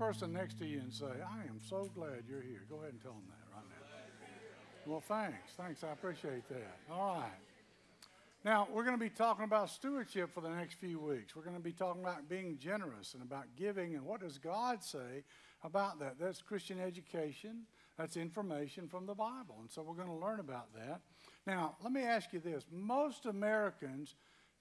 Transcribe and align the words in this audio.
person 0.00 0.32
next 0.32 0.58
to 0.58 0.64
you 0.64 0.78
and 0.78 0.90
say, 0.90 1.04
I 1.04 1.42
am 1.46 1.60
so 1.60 1.90
glad 1.94 2.24
you're 2.26 2.40
here. 2.40 2.62
Go 2.70 2.76
ahead 2.76 2.92
and 2.92 3.02
tell 3.02 3.12
them 3.12 3.28
that 3.28 3.54
right 3.54 3.64
now. 3.68 4.90
Well, 4.90 5.02
thanks. 5.02 5.52
Thanks. 5.58 5.84
I 5.84 5.92
appreciate 5.92 6.48
that. 6.48 6.78
All 6.90 7.16
right. 7.16 7.28
Now, 8.42 8.66
we're 8.72 8.84
going 8.84 8.96
to 8.96 9.00
be 9.00 9.10
talking 9.10 9.44
about 9.44 9.68
stewardship 9.68 10.32
for 10.32 10.40
the 10.40 10.48
next 10.48 10.76
few 10.80 10.98
weeks. 10.98 11.36
We're 11.36 11.42
going 11.42 11.54
to 11.54 11.62
be 11.62 11.72
talking 11.72 12.00
about 12.02 12.30
being 12.30 12.56
generous 12.56 13.12
and 13.12 13.22
about 13.22 13.44
giving 13.58 13.94
and 13.94 14.02
what 14.02 14.22
does 14.22 14.38
God 14.38 14.82
say 14.82 15.22
about 15.62 16.00
that. 16.00 16.14
That's 16.18 16.40
Christian 16.40 16.80
education. 16.80 17.64
That's 17.98 18.16
information 18.16 18.88
from 18.88 19.04
the 19.04 19.14
Bible. 19.14 19.56
And 19.60 19.70
so 19.70 19.82
we're 19.82 20.02
going 20.02 20.08
to 20.08 20.14
learn 20.14 20.40
about 20.40 20.72
that. 20.76 21.02
Now, 21.46 21.76
let 21.82 21.92
me 21.92 22.04
ask 22.04 22.32
you 22.32 22.40
this. 22.40 22.64
Most 22.72 23.26
Americans 23.26 24.14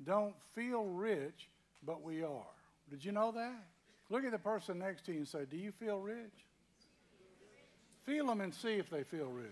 don't 0.04 0.36
feel 0.54 0.84
rich, 0.84 1.50
but 1.86 2.04
we 2.04 2.24
are. 2.24 2.44
Did 2.90 3.06
you 3.06 3.14
know 3.14 3.32
that? 3.32 3.64
Look 4.10 4.26
at 4.26 4.32
the 4.32 4.40
person 4.40 4.80
next 4.80 5.06
to 5.06 5.12
you 5.12 5.20
and 5.20 5.28
say, 5.28 5.46
Do 5.50 5.58
you 5.58 5.72
feel 5.72 6.00
rich? 6.00 6.46
Feel 8.06 8.28
them 8.28 8.42
and 8.42 8.54
see 8.54 8.74
if 8.74 8.90
they 8.90 9.04
feel 9.04 9.28
rich. 9.28 9.52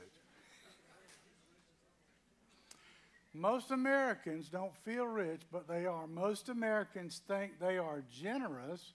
Most 3.33 3.69
Americans 3.69 4.49
don't 4.49 4.75
feel 4.77 5.05
rich, 5.05 5.41
but 5.51 5.67
they 5.67 5.85
are. 5.85 6.07
Most 6.07 6.49
Americans 6.49 7.21
think 7.27 7.59
they 7.59 7.77
are 7.77 8.03
generous, 8.11 8.93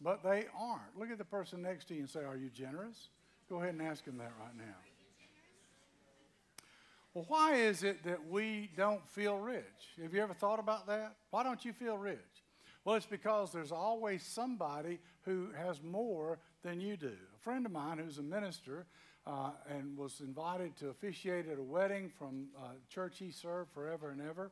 but 0.00 0.24
they 0.24 0.46
aren't. 0.58 0.98
Look 0.98 1.12
at 1.12 1.18
the 1.18 1.24
person 1.24 1.62
next 1.62 1.86
to 1.88 1.94
you 1.94 2.00
and 2.00 2.10
say, 2.10 2.24
Are 2.24 2.36
you 2.36 2.50
generous? 2.50 3.08
Go 3.48 3.58
ahead 3.58 3.74
and 3.74 3.82
ask 3.82 4.04
them 4.04 4.18
that 4.18 4.32
right 4.40 4.56
now. 4.56 4.74
Well, 7.12 7.26
why 7.28 7.54
is 7.54 7.84
it 7.84 8.02
that 8.02 8.26
we 8.28 8.70
don't 8.76 9.08
feel 9.10 9.38
rich? 9.38 9.62
Have 10.02 10.12
you 10.12 10.20
ever 10.20 10.34
thought 10.34 10.58
about 10.58 10.88
that? 10.88 11.14
Why 11.30 11.44
don't 11.44 11.64
you 11.64 11.72
feel 11.72 11.96
rich? 11.96 12.18
Well, 12.84 12.96
it's 12.96 13.06
because 13.06 13.50
there's 13.50 13.72
always 13.72 14.22
somebody 14.22 14.98
who 15.22 15.48
has 15.56 15.82
more 15.82 16.38
than 16.62 16.80
you 16.80 16.98
do. 16.98 17.12
A 17.34 17.38
friend 17.40 17.64
of 17.64 17.72
mine 17.72 17.96
who's 17.96 18.18
a 18.18 18.22
minister 18.22 18.84
uh, 19.26 19.52
and 19.70 19.96
was 19.96 20.20
invited 20.20 20.76
to 20.76 20.90
officiate 20.90 21.48
at 21.48 21.58
a 21.58 21.62
wedding 21.62 22.10
from 22.10 22.48
a 22.62 22.92
church 22.92 23.16
he 23.18 23.30
served 23.30 23.70
forever 23.72 24.10
and 24.10 24.20
ever. 24.20 24.50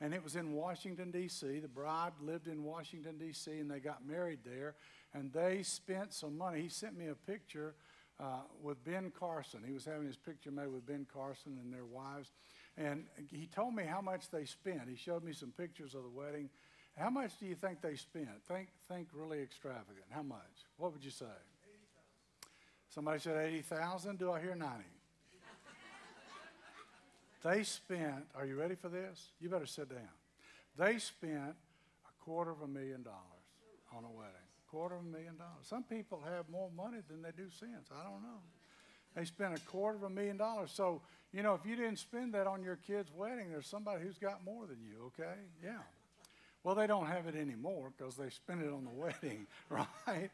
And 0.00 0.14
it 0.14 0.24
was 0.24 0.34
in 0.34 0.52
Washington, 0.52 1.10
D.C. 1.10 1.58
The 1.58 1.68
bride 1.68 2.12
lived 2.22 2.48
in 2.48 2.64
Washington, 2.64 3.18
D.C., 3.18 3.50
and 3.50 3.70
they 3.70 3.80
got 3.80 4.06
married 4.06 4.40
there. 4.46 4.76
And 5.12 5.30
they 5.30 5.62
spent 5.62 6.14
some 6.14 6.38
money. 6.38 6.62
He 6.62 6.68
sent 6.70 6.96
me 6.98 7.08
a 7.08 7.14
picture 7.14 7.74
uh, 8.18 8.40
with 8.62 8.82
Ben 8.82 9.12
Carson. 9.18 9.60
He 9.64 9.72
was 9.72 9.84
having 9.84 10.06
his 10.06 10.16
picture 10.16 10.50
made 10.50 10.68
with 10.68 10.86
Ben 10.86 11.06
Carson 11.12 11.58
and 11.62 11.70
their 11.70 11.84
wives. 11.84 12.32
And 12.78 13.04
he 13.30 13.46
told 13.46 13.74
me 13.74 13.84
how 13.84 14.00
much 14.00 14.30
they 14.30 14.46
spent. 14.46 14.88
He 14.88 14.96
showed 14.96 15.22
me 15.22 15.34
some 15.34 15.52
pictures 15.52 15.94
of 15.94 16.02
the 16.02 16.08
wedding. 16.08 16.48
How 16.96 17.10
much 17.10 17.38
do 17.40 17.46
you 17.46 17.54
think 17.54 17.80
they 17.80 17.96
spent? 17.96 18.28
Think, 18.46 18.68
think 18.88 19.08
really 19.12 19.40
extravagant. 19.40 20.06
How 20.10 20.22
much? 20.22 20.38
What 20.76 20.92
would 20.92 21.04
you 21.04 21.10
say? 21.10 21.26
Somebody 22.88 23.18
said 23.18 23.36
80,000. 23.36 24.18
Do 24.18 24.30
I 24.30 24.40
hear 24.40 24.54
90? 24.54 24.84
they 27.42 27.62
spent, 27.64 28.26
are 28.36 28.46
you 28.46 28.56
ready 28.56 28.76
for 28.76 28.88
this? 28.88 29.32
You 29.40 29.48
better 29.48 29.66
sit 29.66 29.90
down. 29.90 30.14
They 30.78 30.98
spent 30.98 31.56
a 32.06 32.24
quarter 32.24 32.52
of 32.52 32.62
a 32.62 32.68
million 32.68 33.02
dollars 33.02 33.18
on 33.96 34.04
a 34.04 34.10
wedding. 34.10 34.32
Quarter 34.70 34.96
of 34.96 35.02
a 35.02 35.08
million 35.08 35.36
dollars. 35.36 35.66
Some 35.68 35.82
people 35.82 36.22
have 36.24 36.48
more 36.48 36.70
money 36.76 36.98
than 37.08 37.22
they 37.22 37.30
do 37.36 37.50
sense. 37.50 37.90
I 37.92 38.04
don't 38.04 38.22
know. 38.22 38.40
They 39.16 39.24
spent 39.24 39.56
a 39.56 39.60
quarter 39.60 39.96
of 39.96 40.04
a 40.04 40.10
million 40.10 40.36
dollars. 40.36 40.70
So, 40.72 41.02
you 41.32 41.42
know, 41.42 41.54
if 41.54 41.66
you 41.66 41.76
didn't 41.76 41.98
spend 41.98 42.34
that 42.34 42.46
on 42.46 42.62
your 42.62 42.76
kid's 42.76 43.12
wedding, 43.12 43.50
there's 43.50 43.66
somebody 43.66 44.02
who's 44.02 44.18
got 44.18 44.44
more 44.44 44.66
than 44.66 44.78
you, 44.82 45.06
okay? 45.06 45.38
Yeah. 45.62 45.78
Well, 46.64 46.74
they 46.74 46.86
don't 46.86 47.06
have 47.06 47.26
it 47.26 47.36
anymore 47.36 47.92
because 47.96 48.16
they 48.16 48.30
spent 48.30 48.62
it 48.62 48.72
on 48.72 48.84
the 48.84 48.90
wedding, 49.22 49.46
right? 49.68 50.30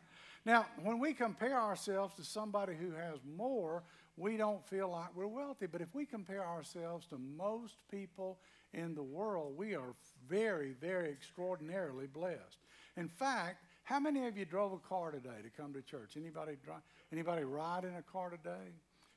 Now, 0.46 0.66
when 0.82 0.98
we 0.98 1.12
compare 1.12 1.60
ourselves 1.60 2.14
to 2.16 2.24
somebody 2.24 2.74
who 2.74 2.92
has 2.92 3.18
more, 3.36 3.82
we 4.16 4.36
don't 4.36 4.64
feel 4.66 4.90
like 4.90 5.14
we're 5.14 5.26
wealthy. 5.26 5.66
But 5.66 5.80
if 5.80 5.94
we 5.94 6.06
compare 6.06 6.46
ourselves 6.46 7.06
to 7.08 7.18
most 7.18 7.76
people 7.90 8.38
in 8.72 8.94
the 8.94 9.02
world, 9.02 9.54
we 9.56 9.74
are 9.74 9.94
very, 10.28 10.74
very 10.80 11.10
extraordinarily 11.10 12.06
blessed. 12.06 12.58
In 12.96 13.08
fact, 13.08 13.64
how 13.82 13.98
many 13.98 14.26
of 14.26 14.38
you 14.38 14.44
drove 14.44 14.72
a 14.72 14.78
car 14.78 15.10
today 15.10 15.42
to 15.42 15.50
come 15.50 15.72
to 15.72 15.82
church? 15.82 16.12
Anybody 16.16 16.56
drive, 16.64 16.82
anybody 17.12 17.42
ride 17.42 17.84
in 17.84 17.94
a 17.96 18.02
car 18.02 18.30
today? 18.30 18.72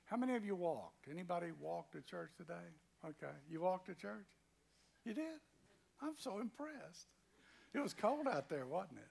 How 0.05 0.17
many 0.17 0.35
of 0.35 0.43
you 0.43 0.55
walked? 0.55 1.07
Anybody 1.09 1.47
walked 1.61 1.93
to 1.93 2.01
church 2.01 2.31
today? 2.37 2.53
Okay. 3.05 3.33
You 3.49 3.61
walked 3.61 3.87
to 3.87 3.95
church? 3.95 4.27
You 5.05 5.13
did? 5.13 5.39
I'm 6.01 6.15
so 6.17 6.39
impressed. 6.39 7.07
It 7.73 7.79
was 7.79 7.93
cold 7.93 8.27
out 8.27 8.49
there, 8.49 8.65
wasn't 8.65 8.99
it? 8.99 9.07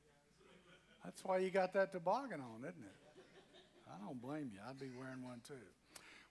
That's 1.05 1.25
why 1.25 1.39
you 1.39 1.51
got 1.51 1.73
that 1.75 1.93
toboggan 1.93 2.41
on, 2.41 2.61
isn't 2.61 2.83
it? 2.83 2.97
I 3.89 4.05
don't 4.05 4.21
blame 4.23 4.51
you. 4.53 4.61
I'd 4.69 4.79
be 4.79 4.91
wearing 4.97 5.23
one 5.23 5.41
too. 5.47 5.55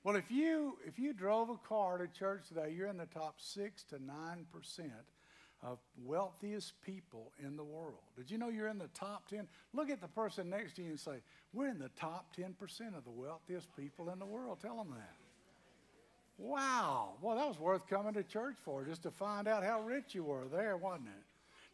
Well, 0.03 0.15
if 0.15 0.31
you 0.31 0.77
if 0.85 0.97
you 0.97 1.13
drove 1.13 1.49
a 1.49 1.57
car 1.57 1.97
to 1.97 2.07
church 2.07 2.47
today, 2.47 2.73
you're 2.75 2.87
in 2.87 2.97
the 2.97 3.05
top 3.07 3.35
six 3.37 3.83
to 3.85 4.03
nine 4.03 4.45
percent 4.51 4.91
of 5.61 5.77
wealthiest 6.03 6.73
people 6.81 7.31
in 7.45 7.55
the 7.55 7.63
world. 7.63 8.01
Did 8.17 8.31
you 8.31 8.39
know 8.39 8.49
you're 8.49 8.69
in 8.69 8.79
the 8.79 8.89
top 8.95 9.27
ten? 9.29 9.47
Look 9.73 9.91
at 9.91 10.01
the 10.01 10.07
person 10.07 10.49
next 10.49 10.75
to 10.77 10.81
you 10.81 10.89
and 10.89 10.99
say, 10.99 11.21
"We're 11.53 11.69
in 11.69 11.77
the 11.77 11.89
top 11.89 12.35
ten 12.35 12.53
percent 12.53 12.95
of 12.95 13.03
the 13.03 13.11
wealthiest 13.11 13.67
people 13.75 14.09
in 14.09 14.17
the 14.17 14.25
world." 14.25 14.59
Tell 14.59 14.77
them 14.77 14.89
that. 14.91 15.15
Wow. 16.41 17.13
Well, 17.21 17.35
that 17.35 17.47
was 17.47 17.59
worth 17.59 17.87
coming 17.87 18.13
to 18.13 18.23
church 18.23 18.55
for, 18.65 18.83
just 18.83 19.03
to 19.03 19.11
find 19.11 19.47
out 19.47 19.63
how 19.63 19.81
rich 19.81 20.15
you 20.15 20.23
were 20.23 20.47
there, 20.51 20.75
wasn't 20.75 21.09
it? 21.09 21.23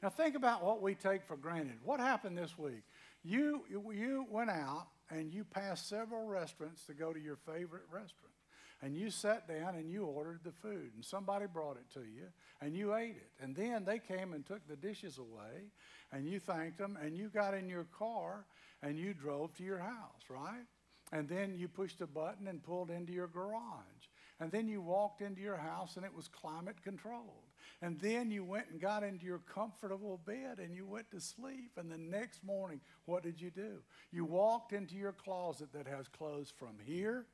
Now, 0.03 0.09
think 0.09 0.35
about 0.35 0.63
what 0.63 0.81
we 0.81 0.93
take 0.93 1.23
for 1.23 1.37
granted. 1.37 1.77
What 1.83 1.99
happened 1.99 2.37
this 2.37 2.57
week? 2.57 2.83
You, 3.23 3.63
you 3.69 4.25
went 4.29 4.49
out 4.49 4.87
and 5.09 5.31
you 5.31 5.43
passed 5.45 5.87
several 5.87 6.25
restaurants 6.25 6.85
to 6.85 6.93
go 6.93 7.13
to 7.13 7.19
your 7.19 7.37
favorite 7.37 7.85
restaurant. 7.89 8.33
And 8.81 8.95
you 8.95 9.09
sat 9.09 9.47
down 9.47 9.75
and 9.75 9.89
you 9.89 10.03
ordered 10.03 10.41
the 10.43 10.51
food, 10.51 10.91
and 10.93 11.03
somebody 11.03 11.47
brought 11.51 11.77
it 11.77 11.91
to 11.93 12.01
you, 12.01 12.27
and 12.61 12.75
you 12.75 12.93
ate 12.93 13.15
it. 13.15 13.31
And 13.41 13.55
then 13.55 13.85
they 13.85 13.97
came 13.97 14.33
and 14.33 14.45
took 14.45 14.67
the 14.67 14.75
dishes 14.75 15.17
away, 15.17 15.71
and 16.11 16.27
you 16.27 16.39
thanked 16.39 16.77
them, 16.77 16.95
and 17.01 17.17
you 17.17 17.29
got 17.29 17.55
in 17.55 17.69
your 17.69 17.87
car 17.97 18.45
and 18.83 18.97
you 18.99 19.13
drove 19.13 19.53
to 19.55 19.63
your 19.63 19.79
house, 19.79 20.23
right? 20.29 20.65
And 21.11 21.27
then 21.27 21.55
you 21.57 21.67
pushed 21.67 22.01
a 22.01 22.07
button 22.07 22.47
and 22.47 22.61
pulled 22.61 22.91
into 22.91 23.13
your 23.13 23.27
garage. 23.27 23.96
And 24.39 24.51
then 24.51 24.67
you 24.67 24.81
walked 24.81 25.21
into 25.21 25.41
your 25.41 25.57
house 25.57 25.95
and 25.95 26.05
it 26.05 26.13
was 26.13 26.27
climate 26.27 26.83
controlled. 26.83 27.47
And 27.81 27.99
then 27.99 28.31
you 28.31 28.43
went 28.43 28.67
and 28.71 28.79
got 28.79 29.03
into 29.03 29.25
your 29.25 29.39
comfortable 29.39 30.19
bed 30.25 30.59
and 30.59 30.75
you 30.75 30.85
went 30.85 31.09
to 31.11 31.19
sleep. 31.19 31.71
And 31.77 31.91
the 31.91 31.97
next 31.97 32.43
morning, 32.43 32.79
what 33.05 33.23
did 33.23 33.41
you 33.41 33.49
do? 33.49 33.79
You 34.11 34.25
walked 34.25 34.73
into 34.73 34.95
your 34.95 35.11
closet 35.11 35.69
that 35.73 35.87
has 35.87 36.07
clothes 36.07 36.53
from 36.55 36.75
here 36.85 37.25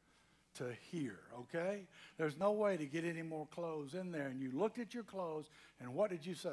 to 0.56 0.66
here, 0.92 1.19
okay? 1.40 1.88
There's 2.18 2.38
no 2.38 2.52
way 2.52 2.78
to 2.78 2.86
get 2.86 3.03
any 3.03 3.22
more 3.22 3.47
clothes 3.47 3.96
in 3.96 4.12
there. 4.12 4.28
And 4.28 4.40
you 4.40 4.52
looked 4.52 4.80
at 4.80 4.94
your 4.94 5.03
clothes 5.03 5.50
and 5.80 5.94
what 5.94 6.09
did 6.09 6.25
you 6.25 6.36
say? 6.36 6.50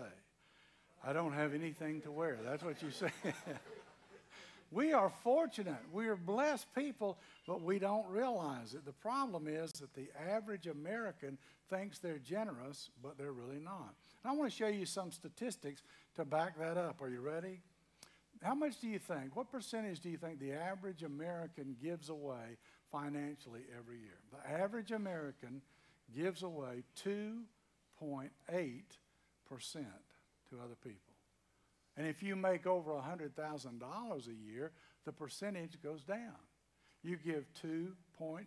I 1.05 1.13
don't 1.13 1.33
have 1.33 1.55
anything 1.55 2.01
to 2.03 2.13
wear. 2.13 2.39
That's 2.45 2.63
what 2.63 2.83
you 2.83 2.91
said. 2.91 3.13
We 4.71 4.93
are 4.93 5.11
fortunate. 5.25 5.81
We 5.93 6.07
are 6.07 6.17
blessed 6.17 6.73
people, 6.75 7.19
but 7.47 7.61
we 7.61 7.81
don't 7.81 8.07
realize 8.09 8.75
it. 8.75 8.85
The 8.85 8.93
problem 8.93 9.49
is 9.49 9.73
that 9.73 9.95
the 9.95 10.09
average 10.31 10.69
American 10.69 11.39
thinks 11.69 11.99
they're 11.99 12.19
generous, 12.19 12.91
but 13.03 13.19
they're 13.19 13.33
really 13.33 13.59
not. 13.59 13.95
And 14.23 14.31
I 14.31 14.35
want 14.35 14.49
to 14.51 14.57
show 14.57 14.69
you 14.69 14.87
some 14.87 15.11
statistics 15.11 15.83
to 16.15 16.25
back 16.25 16.57
that 16.59 16.77
up. 16.77 17.03
Are 17.03 17.09
you 17.09 17.21
ready? 17.21 17.61
How 18.43 18.55
much 18.55 18.81
do 18.81 18.89
you 18.89 18.99
think? 18.99 19.35
What 19.35 19.51
percentage 19.51 20.01
do 20.01 20.09
you 20.09 20.17
think 20.17 20.39
the 20.39 20.53
average 20.53 21.03
American 21.03 21.77
gives 21.83 22.09
away 22.09 22.57
financially 22.93 23.63
every 23.77 23.99
year? 23.99 24.19
The 24.31 24.51
average 24.51 24.93
American 24.93 25.63
gives 26.15 26.43
away 26.43 26.85
2.8% 27.05 28.31
to 30.51 30.61
other 30.63 30.77
people. 30.83 31.10
And 32.01 32.09
if 32.09 32.23
you 32.23 32.35
make 32.35 32.67
over 32.67 32.93
$100,000 32.93 34.27
a 34.27 34.51
year, 34.51 34.73
the 35.05 35.13
percentage 35.13 35.83
goes 35.83 36.03
down. 36.03 36.33
You 37.03 37.19
give 37.19 37.45
2.6% 37.63 38.47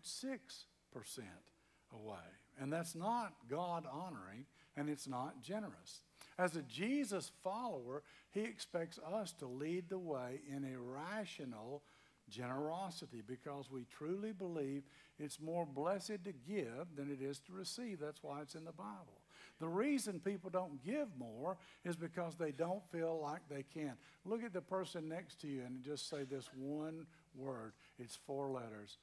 away. 1.94 2.16
And 2.60 2.74
that's 2.74 2.96
not 2.96 3.34
God 3.48 3.86
honoring 3.92 4.48
and 4.76 4.90
it's 4.90 5.08
not 5.08 5.40
generous. 5.40 6.02
As 6.40 6.56
a 6.56 6.64
Jesus 6.64 7.32
follower, 7.44 8.02
he 8.32 8.42
expects 8.42 8.98
us 8.98 9.34
to 9.34 9.46
lead 9.46 9.88
the 9.88 10.00
way 10.00 10.42
in 10.50 10.66
a 10.66 10.80
rational 10.80 11.84
generosity 12.32 13.22
because 13.24 13.70
we 13.70 13.86
truly 13.86 14.32
believe 14.32 14.82
it's 15.20 15.40
more 15.40 15.68
blessed 15.68 16.24
to 16.24 16.34
give 16.48 16.96
than 16.96 17.12
it 17.12 17.22
is 17.22 17.38
to 17.42 17.54
receive. 17.54 18.00
That's 18.00 18.24
why 18.24 18.42
it's 18.42 18.56
in 18.56 18.66
the 18.66 18.72
Bible. 18.72 19.23
The 19.64 19.70
reason 19.70 20.20
people 20.20 20.50
don't 20.50 20.84
give 20.84 21.08
more 21.18 21.56
is 21.86 21.96
because 21.96 22.36
they 22.36 22.52
don't 22.52 22.84
feel 22.92 23.18
like 23.24 23.40
they 23.50 23.64
can. 23.74 23.94
Look 24.26 24.44
at 24.44 24.52
the 24.52 24.60
person 24.60 25.08
next 25.08 25.40
to 25.40 25.48
you 25.48 25.62
and 25.66 25.82
just 25.82 26.10
say 26.10 26.26
this 26.26 26.50
one 26.54 27.06
word. 27.34 27.72
It's 27.98 28.20
four 28.28 28.50
letters 28.50 28.98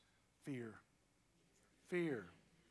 fear. 0.44 0.74
Fear. 1.88 2.26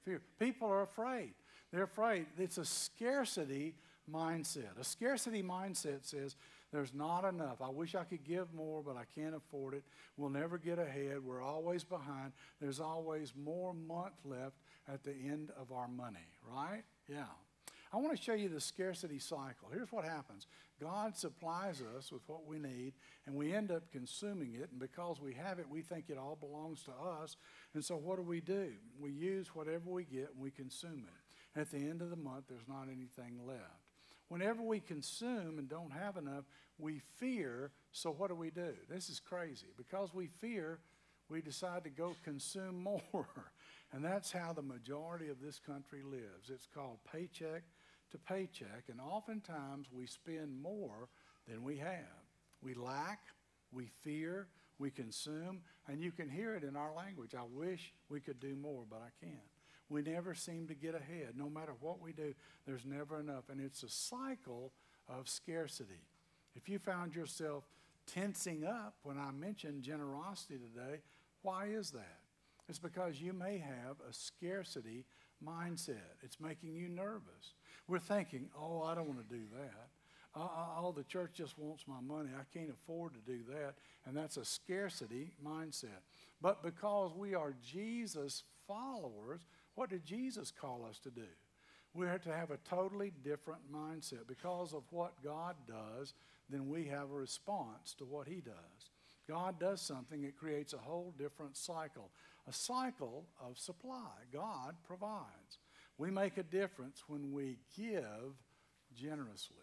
Fear. 0.05 0.21
People 0.39 0.67
are 0.67 0.83
afraid. 0.83 1.33
They're 1.73 1.85
afraid. 1.85 2.27
It's 2.37 2.59
a 2.59 2.65
scarcity 2.65 3.73
mindset. 4.07 4.79
A 4.79 4.83
scarcity 4.83 5.41
mindset 5.41 6.05
says, 6.05 6.35
there's 6.71 6.93
not 6.93 7.25
enough. 7.25 7.59
I 7.59 7.69
wish 7.69 7.95
I 7.95 8.03
could 8.03 8.23
give 8.23 8.53
more, 8.53 8.83
but 8.83 8.97
I 8.97 9.05
can't 9.19 9.33
afford 9.33 9.73
it. 9.73 9.83
We'll 10.15 10.29
never 10.29 10.59
get 10.59 10.77
ahead. 10.77 11.25
We're 11.25 11.41
always 11.41 11.83
behind. 11.83 12.33
There's 12.61 12.79
always 12.79 13.33
more 13.35 13.73
month 13.73 14.13
left 14.23 14.57
at 14.87 15.03
the 15.03 15.15
end 15.27 15.49
of 15.59 15.71
our 15.71 15.87
money, 15.87 16.27
right? 16.47 16.83
Yeah. 17.07 17.23
I 17.91 17.97
want 17.97 18.15
to 18.15 18.21
show 18.21 18.33
you 18.33 18.49
the 18.49 18.61
scarcity 18.61 19.17
cycle. 19.17 19.69
Here's 19.71 19.91
what 19.91 20.05
happens 20.05 20.45
God 20.79 21.17
supplies 21.17 21.81
us 21.97 22.11
with 22.11 22.21
what 22.27 22.45
we 22.45 22.59
need, 22.59 22.93
and 23.25 23.35
we 23.35 23.53
end 23.53 23.71
up 23.71 23.91
consuming 23.91 24.53
it. 24.53 24.69
And 24.71 24.79
because 24.79 25.19
we 25.19 25.33
have 25.33 25.59
it, 25.59 25.67
we 25.67 25.81
think 25.81 26.05
it 26.09 26.17
all 26.17 26.37
belongs 26.39 26.83
to 26.83 26.91
us. 26.91 27.35
And 27.73 27.83
so, 27.83 27.95
what 27.95 28.17
do 28.17 28.21
we 28.21 28.41
do? 28.41 28.73
We 28.99 29.11
use 29.11 29.55
whatever 29.55 29.89
we 29.89 30.03
get 30.03 30.29
and 30.33 30.39
we 30.39 30.51
consume 30.51 31.05
it. 31.07 31.55
And 31.55 31.61
at 31.61 31.71
the 31.71 31.77
end 31.77 32.01
of 32.01 32.11
the 32.11 32.15
month, 32.15 32.45
there's 32.47 32.67
not 32.67 32.87
anything 32.91 33.39
left. 33.45 33.87
Whenever 34.27 34.61
we 34.61 34.79
consume 34.79 35.57
and 35.57 35.67
don't 35.67 35.91
have 35.91 36.15
enough, 36.15 36.43
we 36.77 37.01
fear. 37.17 37.71
So, 37.91 38.11
what 38.11 38.29
do 38.29 38.35
we 38.35 38.51
do? 38.51 38.73
This 38.87 39.09
is 39.09 39.19
crazy. 39.19 39.67
Because 39.75 40.13
we 40.13 40.27
fear, 40.27 40.77
we 41.27 41.41
decide 41.41 41.83
to 41.85 41.89
go 41.89 42.15
consume 42.23 42.83
more. 42.83 43.25
and 43.91 44.05
that's 44.05 44.31
how 44.31 44.53
the 44.53 44.61
majority 44.61 45.29
of 45.29 45.41
this 45.41 45.57
country 45.57 46.03
lives. 46.03 46.51
It's 46.51 46.67
called 46.67 46.99
paycheck 47.11 47.63
to 48.11 48.17
paycheck, 48.17 48.85
and 48.89 48.99
oftentimes 48.99 49.87
we 49.91 50.05
spend 50.05 50.61
more 50.61 51.09
than 51.47 51.63
we 51.63 51.77
have. 51.77 52.23
We 52.61 52.73
lack, 52.73 53.19
we 53.71 53.89
fear, 54.01 54.47
we 54.77 54.89
consume, 54.89 55.61
and 55.87 56.01
you 56.01 56.11
can 56.11 56.29
hear 56.29 56.55
it 56.55 56.63
in 56.63 56.75
our 56.75 56.93
language. 56.93 57.35
I 57.35 57.43
wish 57.51 57.93
we 58.09 58.19
could 58.19 58.39
do 58.39 58.55
more, 58.55 58.83
but 58.89 59.01
I 59.01 59.25
can't. 59.25 59.39
We 59.89 60.01
never 60.01 60.35
seem 60.35 60.67
to 60.67 60.75
get 60.75 60.95
ahead. 60.95 61.33
No 61.35 61.49
matter 61.49 61.73
what 61.79 62.01
we 62.01 62.13
do, 62.13 62.33
there's 62.65 62.85
never 62.85 63.19
enough. 63.19 63.49
And 63.49 63.59
it's 63.59 63.83
a 63.83 63.89
cycle 63.89 64.71
of 65.07 65.27
scarcity. 65.27 66.05
If 66.55 66.69
you 66.69 66.79
found 66.79 67.15
yourself 67.15 67.63
tensing 68.05 68.65
up 68.65 68.95
when 69.03 69.17
I 69.17 69.31
mentioned 69.31 69.83
generosity 69.83 70.59
today, 70.59 71.01
why 71.41 71.67
is 71.67 71.91
that? 71.91 72.19
It's 72.67 72.79
because 72.79 73.19
you 73.19 73.33
may 73.33 73.57
have 73.57 73.97
a 74.07 74.13
scarcity 74.13 75.05
mindset. 75.43 76.21
It's 76.21 76.39
making 76.39 76.75
you 76.75 76.87
nervous. 76.87 77.55
We're 77.89 77.99
thinking, 77.99 78.49
oh, 78.57 78.83
I 78.83 78.93
don't 78.93 79.07
want 79.07 79.27
to 79.27 79.35
do 79.35 79.43
that. 79.57 80.39
Uh, 80.39 80.43
uh, 80.43 80.81
oh, 80.81 80.93
the 80.95 81.03
church 81.03 81.31
just 81.33 81.57
wants 81.57 81.85
my 81.87 81.99
money. 82.01 82.29
I 82.39 82.43
can't 82.55 82.69
afford 82.69 83.13
to 83.15 83.19
do 83.19 83.39
that. 83.49 83.73
And 84.05 84.15
that's 84.15 84.37
a 84.37 84.45
scarcity 84.45 85.31
mindset. 85.43 86.03
But 86.39 86.61
because 86.61 87.13
we 87.15 87.33
are 87.33 87.55
Jesus 87.65 88.43
followers, 88.67 89.41
what 89.73 89.89
did 89.89 90.05
Jesus 90.05 90.51
call 90.51 90.85
us 90.87 90.99
to 90.99 91.09
do? 91.09 91.27
We 91.95 92.05
have 92.05 92.21
to 92.21 92.33
have 92.33 92.51
a 92.51 92.59
totally 92.69 93.11
different 93.23 93.61
mindset. 93.73 94.27
Because 94.27 94.73
of 94.73 94.83
what 94.91 95.23
God 95.23 95.55
does, 95.67 96.13
then 96.47 96.69
we 96.69 96.85
have 96.85 97.09
a 97.09 97.15
response 97.15 97.95
to 97.97 98.05
what 98.05 98.27
He 98.27 98.41
does. 98.41 98.91
God 99.27 99.59
does 99.59 99.81
something, 99.81 100.23
it 100.23 100.37
creates 100.37 100.73
a 100.73 100.77
whole 100.77 101.13
different 101.17 101.57
cycle, 101.57 102.09
a 102.47 102.53
cycle 102.53 103.25
of 103.39 103.57
supply. 103.57 104.09
God 104.31 104.75
provides. 104.87 105.57
We 105.99 106.09
make 106.09 106.37
a 106.37 106.43
difference 106.43 107.03
when 107.07 107.33
we 107.33 107.57
give 107.77 108.33
generously. 108.95 109.57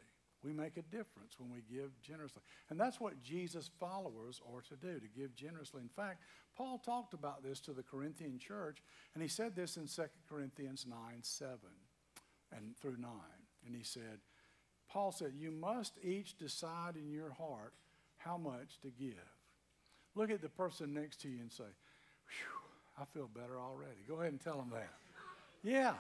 We 0.45 0.53
make 0.53 0.77
a 0.77 0.83
difference 0.83 1.41
when 1.41 1.51
we 1.51 1.63
give 1.75 1.99
generously. 2.03 2.43
And 2.71 2.79
that's 2.79 3.01
what 3.01 3.23
Jesus' 3.23 3.71
followers 3.81 4.41
are 4.55 4.61
to 4.61 4.77
do, 4.77 5.01
to 5.01 5.09
give 5.19 5.35
generously. 5.35 5.81
In 5.81 5.89
fact, 5.89 6.23
Paul 6.55 6.79
talked 6.79 7.15
about 7.15 7.43
this 7.43 7.59
to 7.61 7.73
the 7.73 7.83
Corinthian 7.83 8.39
church, 8.39 8.83
and 9.15 9.23
he 9.23 9.29
said 9.29 9.57
this 9.57 9.79
in 9.79 9.87
2 9.87 10.03
Corinthians 10.29 10.87
9 10.89 10.99
7 11.23 11.59
and 12.53 12.77
through 12.77 12.99
9. 12.99 13.11
And 13.67 13.75
he 13.75 13.83
said, 13.83 14.21
Paul 14.91 15.13
said, 15.13 15.33
You 15.37 15.51
must 15.51 15.95
each 16.03 16.37
decide 16.37 16.97
in 16.97 17.11
your 17.11 17.33
heart 17.33 17.73
how 18.19 18.37
much 18.37 18.79
to 18.83 18.89
give. 18.89 19.15
Look 20.15 20.31
at 20.31 20.43
the 20.43 20.49
person 20.49 20.95
next 20.95 21.23
to 21.23 21.29
you 21.29 21.41
and 21.41 21.51
say, 21.51 21.65
I 22.99 23.05
feel 23.07 23.29
better 23.35 23.59
already. 23.59 24.05
Go 24.07 24.21
ahead 24.21 24.33
and 24.33 24.41
tell 24.41 24.59
them 24.59 24.71
that. 24.73 24.93
Yeah, 25.63 25.95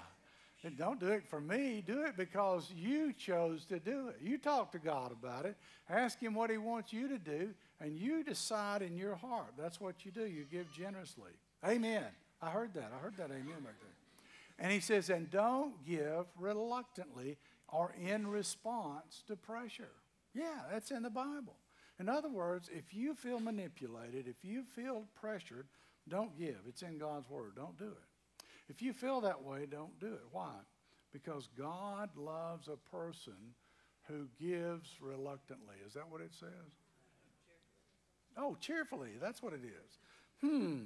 and 0.62 0.76
don't 0.76 0.98
do 0.98 1.08
it 1.08 1.24
for 1.28 1.40
me. 1.40 1.82
Do 1.86 2.02
it 2.02 2.16
because 2.16 2.72
you 2.74 3.12
chose 3.12 3.64
to 3.66 3.78
do 3.78 4.08
it. 4.08 4.16
You 4.22 4.38
talk 4.38 4.72
to 4.72 4.78
God 4.78 5.12
about 5.12 5.46
it. 5.46 5.56
Ask 5.88 6.18
Him 6.18 6.34
what 6.34 6.50
He 6.50 6.58
wants 6.58 6.92
you 6.92 7.08
to 7.08 7.18
do, 7.18 7.50
and 7.80 7.96
you 7.96 8.24
decide 8.24 8.82
in 8.82 8.96
your 8.96 9.14
heart. 9.14 9.52
That's 9.58 9.80
what 9.80 10.04
you 10.04 10.10
do. 10.10 10.26
You 10.26 10.44
give 10.50 10.66
generously. 10.72 11.32
Amen. 11.64 12.04
I 12.42 12.50
heard 12.50 12.74
that. 12.74 12.92
I 12.94 13.02
heard 13.02 13.16
that 13.18 13.30
amen 13.30 13.62
back 13.64 13.78
there. 13.80 14.58
And 14.58 14.72
He 14.72 14.80
says, 14.80 15.10
and 15.10 15.30
don't 15.30 15.84
give 15.86 16.26
reluctantly 16.38 17.36
or 17.68 17.92
in 18.00 18.26
response 18.26 19.22
to 19.26 19.36
pressure. 19.36 19.92
Yeah, 20.34 20.62
that's 20.72 20.90
in 20.90 21.02
the 21.02 21.10
Bible. 21.10 21.56
In 21.98 22.08
other 22.08 22.28
words, 22.28 22.68
if 22.72 22.92
you 22.92 23.14
feel 23.14 23.40
manipulated, 23.40 24.28
if 24.28 24.44
you 24.44 24.64
feel 24.74 25.04
pressured, 25.18 25.66
don't 26.08 26.38
give. 26.38 26.58
It's 26.68 26.82
in 26.82 26.98
God's 26.98 27.28
Word. 27.28 27.52
Don't 27.56 27.78
do 27.78 27.86
it. 27.86 28.15
If 28.68 28.82
you 28.82 28.92
feel 28.92 29.20
that 29.22 29.42
way, 29.42 29.66
don't 29.70 29.98
do 30.00 30.12
it. 30.12 30.24
Why? 30.32 30.54
Because 31.12 31.48
God 31.58 32.10
loves 32.16 32.68
a 32.68 32.76
person 32.90 33.54
who 34.08 34.26
gives 34.40 34.90
reluctantly. 35.00 35.76
Is 35.86 35.94
that 35.94 36.10
what 36.10 36.20
it 36.20 36.32
says? 36.38 36.50
Oh, 38.36 38.56
cheerfully. 38.60 39.12
That's 39.20 39.42
what 39.42 39.52
it 39.52 39.62
is. 39.64 39.98
Hmm. 40.42 40.82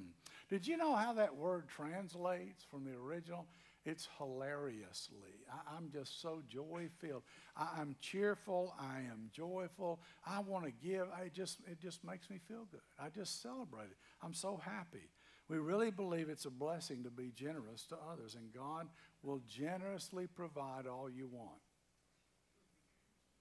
Did 0.49 0.67
you 0.67 0.77
know 0.77 0.94
how 0.94 1.12
that 1.15 1.35
word 1.35 1.69
translates 1.69 2.65
from 2.65 2.85
the 2.85 2.93
original? 2.93 3.47
It's 3.85 4.09
hilariously. 4.19 5.47
I, 5.50 5.77
am 5.77 5.91
just 5.91 6.21
so 6.21 6.43
joy 6.49 6.88
filled. 6.99 7.23
I'm 7.56 7.97
cheerful. 8.00 8.75
I 8.79 8.99
am 9.11 9.31
joyful. 9.32 10.00
I 10.27 10.41
want 10.41 10.67
to 10.67 10.71
give. 10.71 11.06
I 11.15 11.29
just 11.29 11.60
it 11.67 11.81
just 11.81 12.05
makes 12.05 12.29
me 12.29 12.39
feel 12.46 12.67
good. 12.70 12.82
I 12.99 13.08
just 13.08 13.43
celebrate 13.43 13.84
it. 13.84 13.96
I'm 14.22 14.34
so 14.34 14.60
happy. 14.63 15.08
We 15.50 15.58
really 15.58 15.90
believe 15.90 16.28
it's 16.28 16.44
a 16.44 16.50
blessing 16.50 17.02
to 17.02 17.10
be 17.10 17.32
generous 17.34 17.84
to 17.86 17.96
others, 18.10 18.36
and 18.36 18.54
God 18.54 18.86
will 19.24 19.42
generously 19.48 20.28
provide 20.28 20.86
all 20.86 21.10
you 21.10 21.26
want. 21.26 21.58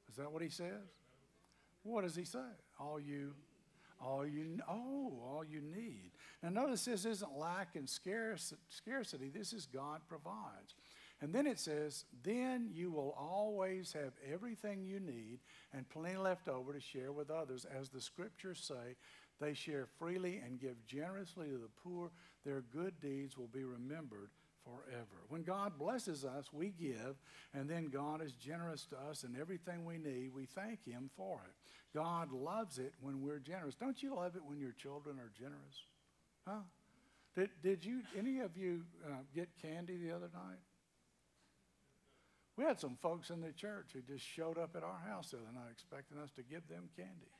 Is 0.09 0.15
that 0.15 0.31
what 0.31 0.41
he 0.41 0.49
says? 0.49 0.89
What 1.83 2.01
does 2.01 2.15
he 2.15 2.25
say? 2.25 2.39
All 2.79 2.99
you, 2.99 3.35
all 4.03 4.25
you, 4.25 4.57
oh, 4.67 5.21
all 5.23 5.43
you 5.47 5.61
need. 5.61 6.09
Now 6.41 6.49
notice 6.49 6.83
this 6.83 7.05
isn't 7.05 7.37
lack 7.37 7.75
and 7.75 7.87
scarcity. 7.87 9.29
This 9.29 9.53
is 9.53 9.67
God 9.67 10.01
provides. 10.09 10.73
And 11.21 11.31
then 11.31 11.45
it 11.45 11.59
says, 11.59 12.05
then 12.23 12.69
you 12.73 12.91
will 12.91 13.13
always 13.19 13.93
have 13.93 14.13
everything 14.33 14.83
you 14.83 14.99
need 14.99 15.39
and 15.73 15.87
plenty 15.89 16.17
left 16.17 16.47
over 16.47 16.73
to 16.73 16.79
share 16.79 17.11
with 17.11 17.29
others. 17.29 17.65
As 17.79 17.89
the 17.89 18.01
scriptures 18.01 18.63
say, 18.65 18.95
they 19.39 19.53
share 19.53 19.88
freely 19.98 20.41
and 20.43 20.60
give 20.60 20.86
generously 20.86 21.48
to 21.48 21.58
the 21.58 21.69
poor. 21.84 22.12
Their 22.46 22.62
good 22.62 23.00
deeds 23.00 23.38
will 23.38 23.48
be 23.48 23.63
remembered 23.63 24.29
forever. 24.63 25.24
When 25.29 25.43
God 25.43 25.77
blesses 25.77 26.25
us, 26.25 26.51
we 26.51 26.69
give, 26.69 27.15
and 27.53 27.69
then 27.69 27.88
God 27.88 28.22
is 28.22 28.34
generous 28.34 28.86
to 28.88 28.98
us 29.10 29.24
and 29.24 29.38
everything 29.38 29.86
we 29.86 29.98
need, 29.98 30.34
we 30.34 30.46
thank 30.46 30.86
Him 30.86 31.10
for 31.15 31.41
it. 31.46 31.98
God 31.98 32.31
loves 32.31 32.77
it 32.77 32.93
when 33.01 33.22
we're 33.22 33.39
generous. 33.39 33.75
Don't 33.75 34.01
you 34.03 34.15
love 34.15 34.36
it 34.36 34.43
when 34.46 34.60
your 34.60 34.74
children 34.74 35.17
are 35.17 35.31
generous? 35.38 35.84
Huh? 36.48 36.62
Did, 37.36 37.50
did 37.63 37.86
you, 37.86 38.01
any 38.17 38.39
of 38.39 38.58
you 38.58 38.81
uh, 39.05 39.22
get 39.34 39.50
candy 39.62 39.98
the 39.98 40.12
other 40.12 40.29
night? 40.34 40.60
We 42.58 42.65
had 42.65 42.79
some 42.79 42.98
folks 43.01 43.29
in 43.29 43.39
the 43.39 43.53
church 43.53 43.91
who 43.93 44.01
just 44.01 44.25
showed 44.25 44.58
up 44.58 44.75
at 44.75 44.84
our 44.84 45.00
house 45.08 45.31
the 45.31 45.38
other 45.38 45.53
night 45.53 45.72
expecting 45.72 46.17
us 46.17 46.31
to 46.31 46.43
give 46.43 46.67
them 46.67 46.89
candy. 46.98 47.31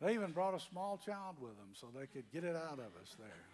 They 0.00 0.14
even 0.14 0.32
brought 0.32 0.54
a 0.54 0.60
small 0.60 0.98
child 0.98 1.36
with 1.40 1.56
them 1.56 1.70
so 1.72 1.88
they 1.94 2.06
could 2.06 2.30
get 2.32 2.44
it 2.44 2.56
out 2.56 2.78
of 2.78 2.92
us 3.00 3.14
there. 3.18 3.46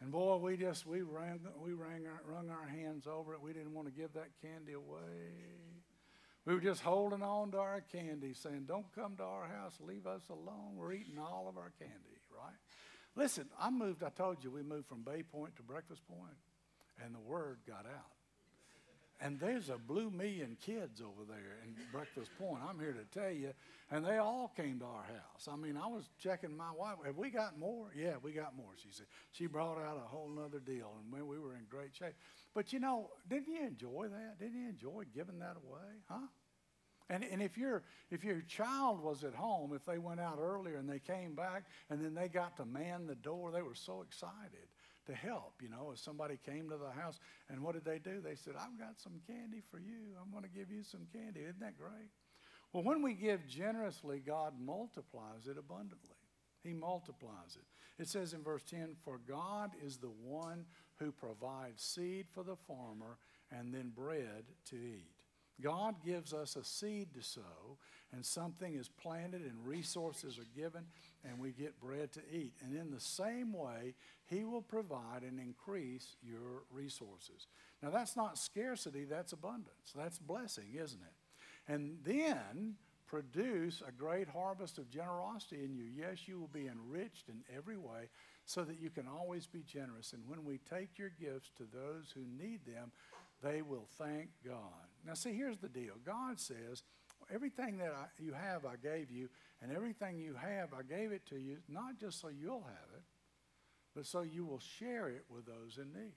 And 0.00 0.12
boy, 0.12 0.36
we 0.36 0.56
just 0.56 0.86
we 0.86 1.02
rang 1.02 1.40
we 1.62 1.72
rang 1.72 2.06
our, 2.06 2.20
wrung 2.24 2.50
our 2.50 2.66
hands 2.66 3.06
over 3.06 3.32
it. 3.32 3.40
We 3.40 3.52
didn't 3.52 3.72
want 3.72 3.88
to 3.88 3.92
give 3.92 4.12
that 4.14 4.28
candy 4.42 4.72
away. 4.72 5.32
We 6.44 6.54
were 6.54 6.60
just 6.60 6.82
holding 6.82 7.22
on 7.22 7.50
to 7.52 7.58
our 7.58 7.80
candy, 7.80 8.34
saying, 8.34 8.66
"Don't 8.66 8.86
come 8.94 9.16
to 9.16 9.24
our 9.24 9.46
house. 9.48 9.78
Leave 9.80 10.06
us 10.06 10.22
alone. 10.28 10.76
We're 10.76 10.92
eating 10.92 11.18
all 11.18 11.46
of 11.48 11.56
our 11.56 11.72
candy." 11.78 12.20
Right? 12.30 12.54
Listen, 13.14 13.48
I 13.58 13.70
moved. 13.70 14.02
I 14.02 14.10
told 14.10 14.44
you 14.44 14.50
we 14.50 14.62
moved 14.62 14.86
from 14.86 15.02
Bay 15.02 15.22
Point 15.22 15.56
to 15.56 15.62
Breakfast 15.62 16.02
Point, 16.06 16.36
and 17.02 17.14
the 17.14 17.20
word 17.20 17.60
got 17.66 17.86
out. 17.86 18.12
And 19.20 19.40
there's 19.40 19.70
a 19.70 19.78
blue 19.78 20.10
million 20.10 20.58
kids 20.60 21.00
over 21.00 21.24
there 21.26 21.58
in 21.64 21.74
Breakfast 21.90 22.30
Point. 22.38 22.62
I'm 22.68 22.78
here 22.78 22.92
to 22.92 23.18
tell 23.18 23.30
you. 23.30 23.52
And 23.90 24.04
they 24.04 24.18
all 24.18 24.52
came 24.54 24.78
to 24.80 24.84
our 24.84 25.04
house. 25.04 25.48
I 25.50 25.56
mean, 25.56 25.76
I 25.76 25.86
was 25.86 26.04
checking 26.18 26.54
my 26.54 26.70
wife. 26.76 26.96
Have 27.06 27.16
we 27.16 27.30
got 27.30 27.58
more? 27.58 27.86
Yeah, 27.96 28.16
we 28.20 28.32
got 28.32 28.54
more, 28.56 28.72
she 28.76 28.88
said. 28.90 29.06
She 29.32 29.46
brought 29.46 29.78
out 29.78 29.96
a 29.96 30.06
whole 30.06 30.28
nother 30.28 30.58
deal, 30.58 30.92
and 31.00 31.10
we, 31.10 31.22
we 31.22 31.40
were 31.42 31.54
in 31.54 31.64
great 31.70 31.94
shape. 31.94 32.14
But 32.52 32.72
you 32.72 32.80
know, 32.80 33.10
didn't 33.28 33.48
you 33.48 33.64
enjoy 33.64 34.08
that? 34.10 34.38
Didn't 34.38 34.60
you 34.60 34.68
enjoy 34.68 35.04
giving 35.14 35.38
that 35.38 35.56
away? 35.66 36.02
Huh? 36.08 36.26
And, 37.08 37.24
and 37.24 37.40
if, 37.40 37.56
your, 37.56 37.84
if 38.10 38.24
your 38.24 38.40
child 38.42 39.00
was 39.00 39.22
at 39.22 39.34
home, 39.34 39.72
if 39.72 39.84
they 39.86 39.98
went 39.98 40.20
out 40.20 40.38
earlier 40.40 40.76
and 40.76 40.90
they 40.90 40.98
came 40.98 41.34
back 41.34 41.64
and 41.88 42.04
then 42.04 42.14
they 42.14 42.28
got 42.28 42.56
to 42.56 42.64
man 42.64 43.06
the 43.06 43.14
door, 43.14 43.52
they 43.52 43.62
were 43.62 43.76
so 43.76 44.02
excited 44.02 44.66
to 45.06 45.14
help, 45.14 45.54
you 45.62 45.68
know, 45.68 45.90
if 45.92 45.98
somebody 45.98 46.38
came 46.44 46.68
to 46.70 46.76
the 46.76 46.90
house 46.90 47.18
and 47.48 47.60
what 47.62 47.74
did 47.74 47.84
they 47.84 47.98
do? 47.98 48.20
They 48.20 48.34
said, 48.34 48.54
I've 48.58 48.78
got 48.78 48.98
some 48.98 49.20
candy 49.26 49.62
for 49.70 49.78
you. 49.78 50.14
I'm 50.20 50.30
going 50.30 50.44
to 50.44 50.58
give 50.58 50.70
you 50.70 50.82
some 50.82 51.06
candy. 51.12 51.40
Isn't 51.40 51.60
that 51.60 51.78
great? 51.78 52.10
Well, 52.72 52.82
when 52.82 53.02
we 53.02 53.14
give 53.14 53.46
generously, 53.46 54.20
God 54.24 54.54
multiplies 54.60 55.46
it 55.48 55.56
abundantly. 55.58 56.16
He 56.62 56.72
multiplies 56.72 57.56
it. 57.56 58.02
It 58.02 58.08
says 58.08 58.32
in 58.32 58.42
verse 58.42 58.62
10 58.64 58.96
For 59.04 59.18
God 59.26 59.70
is 59.84 59.96
the 59.96 60.12
one 60.22 60.66
who 60.96 61.12
provides 61.12 61.82
seed 61.82 62.26
for 62.32 62.42
the 62.42 62.56
farmer 62.56 63.18
and 63.50 63.72
then 63.72 63.92
bread 63.94 64.44
to 64.70 64.76
eat. 64.76 65.15
God 65.62 65.96
gives 66.04 66.32
us 66.34 66.56
a 66.56 66.64
seed 66.64 67.14
to 67.14 67.22
sow, 67.22 67.78
and 68.12 68.24
something 68.24 68.74
is 68.74 68.88
planted, 68.88 69.42
and 69.42 69.66
resources 69.66 70.38
are 70.38 70.60
given, 70.60 70.84
and 71.24 71.38
we 71.38 71.52
get 71.52 71.80
bread 71.80 72.12
to 72.12 72.20
eat. 72.30 72.52
And 72.62 72.76
in 72.76 72.90
the 72.90 73.00
same 73.00 73.52
way, 73.52 73.94
He 74.26 74.44
will 74.44 74.62
provide 74.62 75.22
and 75.22 75.40
increase 75.40 76.16
your 76.22 76.64
resources. 76.70 77.46
Now, 77.82 77.90
that's 77.90 78.16
not 78.16 78.38
scarcity, 78.38 79.04
that's 79.04 79.32
abundance. 79.32 79.92
That's 79.94 80.18
blessing, 80.18 80.74
isn't 80.74 81.00
it? 81.00 81.72
And 81.72 81.98
then 82.04 82.76
produce 83.06 83.82
a 83.86 83.92
great 83.92 84.28
harvest 84.28 84.78
of 84.78 84.90
generosity 84.90 85.64
in 85.64 85.74
you. 85.74 85.84
Yes, 85.84 86.26
you 86.26 86.38
will 86.38 86.48
be 86.48 86.68
enriched 86.68 87.28
in 87.28 87.42
every 87.56 87.76
way 87.76 88.08
so 88.44 88.64
that 88.64 88.80
you 88.80 88.90
can 88.90 89.06
always 89.06 89.46
be 89.46 89.62
generous. 89.62 90.12
And 90.12 90.22
when 90.28 90.44
we 90.44 90.58
take 90.58 90.98
your 90.98 91.10
gifts 91.20 91.50
to 91.58 91.64
those 91.72 92.12
who 92.14 92.24
need 92.42 92.60
them, 92.66 92.92
they 93.42 93.62
will 93.62 93.86
thank 93.98 94.28
God. 94.44 94.88
Now, 95.06 95.14
see, 95.14 95.32
here's 95.32 95.58
the 95.58 95.68
deal 95.68 95.94
God 96.04 96.40
says, 96.40 96.82
Everything 97.32 97.78
that 97.78 97.92
I, 97.92 98.06
you 98.22 98.32
have, 98.32 98.64
I 98.64 98.76
gave 98.76 99.10
you, 99.10 99.28
and 99.60 99.72
everything 99.72 100.18
you 100.18 100.34
have, 100.34 100.72
I 100.72 100.82
gave 100.82 101.12
it 101.12 101.26
to 101.26 101.36
you, 101.36 101.56
not 101.68 101.98
just 101.98 102.20
so 102.20 102.28
you'll 102.28 102.62
have 102.62 102.94
it, 102.94 103.02
but 103.94 104.06
so 104.06 104.20
you 104.20 104.44
will 104.44 104.60
share 104.60 105.08
it 105.08 105.24
with 105.28 105.46
those 105.46 105.78
in 105.78 105.92
need. 105.92 106.14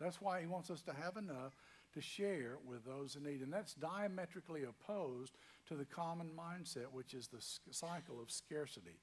That's 0.00 0.20
why 0.20 0.40
He 0.40 0.46
wants 0.46 0.70
us 0.70 0.82
to 0.82 0.92
have 0.92 1.16
enough 1.16 1.56
to 1.94 2.00
share 2.00 2.58
with 2.66 2.84
those 2.84 3.16
in 3.16 3.22
need. 3.22 3.40
And 3.40 3.52
that's 3.52 3.74
diametrically 3.74 4.64
opposed 4.64 5.36
to 5.68 5.76
the 5.76 5.84
common 5.84 6.28
mindset, 6.36 6.92
which 6.92 7.14
is 7.14 7.28
the 7.28 7.44
cycle 7.70 8.20
of 8.20 8.30
scarcity. 8.30 8.98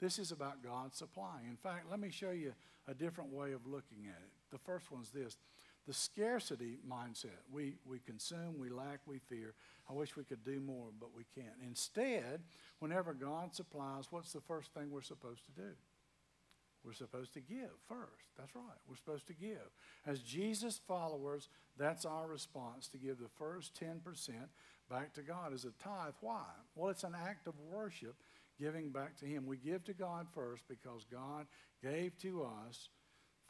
This 0.00 0.18
is 0.18 0.30
about 0.30 0.62
God 0.62 0.94
supplying. 0.94 1.48
In 1.48 1.56
fact, 1.56 1.90
let 1.90 2.00
me 2.00 2.10
show 2.10 2.30
you 2.30 2.52
a 2.86 2.94
different 2.94 3.32
way 3.32 3.52
of 3.52 3.66
looking 3.66 4.06
at 4.06 4.22
it. 4.22 4.30
The 4.50 4.58
first 4.58 4.92
one's 4.92 5.10
this 5.10 5.36
the 5.86 5.94
scarcity 5.94 6.78
mindset. 6.88 7.38
We, 7.50 7.74
we 7.86 8.00
consume, 8.00 8.58
we 8.58 8.68
lack, 8.68 9.00
we 9.06 9.18
fear. 9.18 9.54
I 9.88 9.92
wish 9.92 10.16
we 10.16 10.24
could 10.24 10.44
do 10.44 10.60
more, 10.60 10.88
but 11.00 11.10
we 11.16 11.24
can't. 11.34 11.54
Instead, 11.64 12.40
whenever 12.80 13.14
God 13.14 13.54
supplies, 13.54 14.06
what's 14.10 14.32
the 14.32 14.40
first 14.40 14.74
thing 14.74 14.90
we're 14.90 15.02
supposed 15.02 15.44
to 15.46 15.52
do? 15.52 15.70
We're 16.84 16.92
supposed 16.92 17.34
to 17.34 17.40
give 17.40 17.70
first. 17.88 18.26
That's 18.38 18.54
right. 18.54 18.78
We're 18.88 18.96
supposed 18.96 19.26
to 19.26 19.34
give. 19.34 19.70
As 20.06 20.20
Jesus 20.20 20.80
followers, 20.86 21.48
that's 21.76 22.04
our 22.04 22.26
response 22.28 22.88
to 22.88 22.98
give 22.98 23.18
the 23.18 23.30
first 23.38 23.78
10% 23.80 24.30
back 24.88 25.12
to 25.14 25.22
God 25.22 25.52
as 25.52 25.64
a 25.64 25.72
tithe. 25.82 26.14
Why? 26.20 26.44
Well, 26.76 26.90
it's 26.90 27.02
an 27.02 27.16
act 27.20 27.48
of 27.48 27.54
worship 27.72 28.14
giving 28.60 28.90
back 28.90 29.16
to 29.18 29.26
Him. 29.26 29.46
We 29.46 29.56
give 29.56 29.84
to 29.84 29.94
God 29.94 30.26
first 30.32 30.62
because 30.68 31.04
God 31.10 31.46
gave 31.82 32.16
to 32.18 32.44
us 32.44 32.88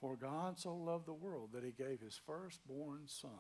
for 0.01 0.17
God 0.17 0.59
so 0.59 0.75
loved 0.75 1.07
the 1.07 1.15
world 1.15 1.51
that 1.55 1.65
he 1.65 1.73
gave 1.73 2.01
his 2.01 2.21
firstborn 2.27 3.03
son, 3.07 3.31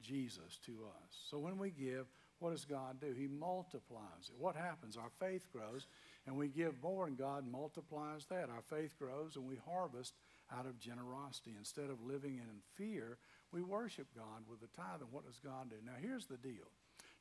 Jesus, 0.00 0.58
to 0.66 0.72
us. 0.84 1.16
So 1.30 1.38
when 1.38 1.58
we 1.58 1.70
give, 1.70 2.06
what 2.38 2.50
does 2.50 2.64
God 2.64 3.00
do? 3.00 3.14
He 3.16 3.28
multiplies 3.28 4.28
it. 4.28 4.34
What 4.38 4.56
happens? 4.56 4.96
Our 4.96 5.10
faith 5.20 5.46
grows 5.52 5.86
and 6.26 6.36
we 6.36 6.48
give 6.48 6.82
more, 6.82 7.06
and 7.06 7.16
God 7.18 7.44
multiplies 7.50 8.26
that. 8.26 8.48
Our 8.48 8.62
faith 8.68 8.96
grows 8.98 9.36
and 9.36 9.46
we 9.46 9.56
harvest 9.68 10.14
out 10.56 10.66
of 10.66 10.78
generosity. 10.78 11.54
Instead 11.56 11.90
of 11.90 12.02
living 12.04 12.38
in 12.38 12.62
fear, 12.74 13.18
we 13.52 13.62
worship 13.62 14.06
God 14.16 14.42
with 14.48 14.60
the 14.60 14.68
tithe. 14.68 15.02
And 15.02 15.12
what 15.12 15.26
does 15.26 15.38
God 15.38 15.70
do? 15.70 15.76
Now, 15.84 15.92
here's 16.00 16.26
the 16.26 16.36
deal 16.36 16.70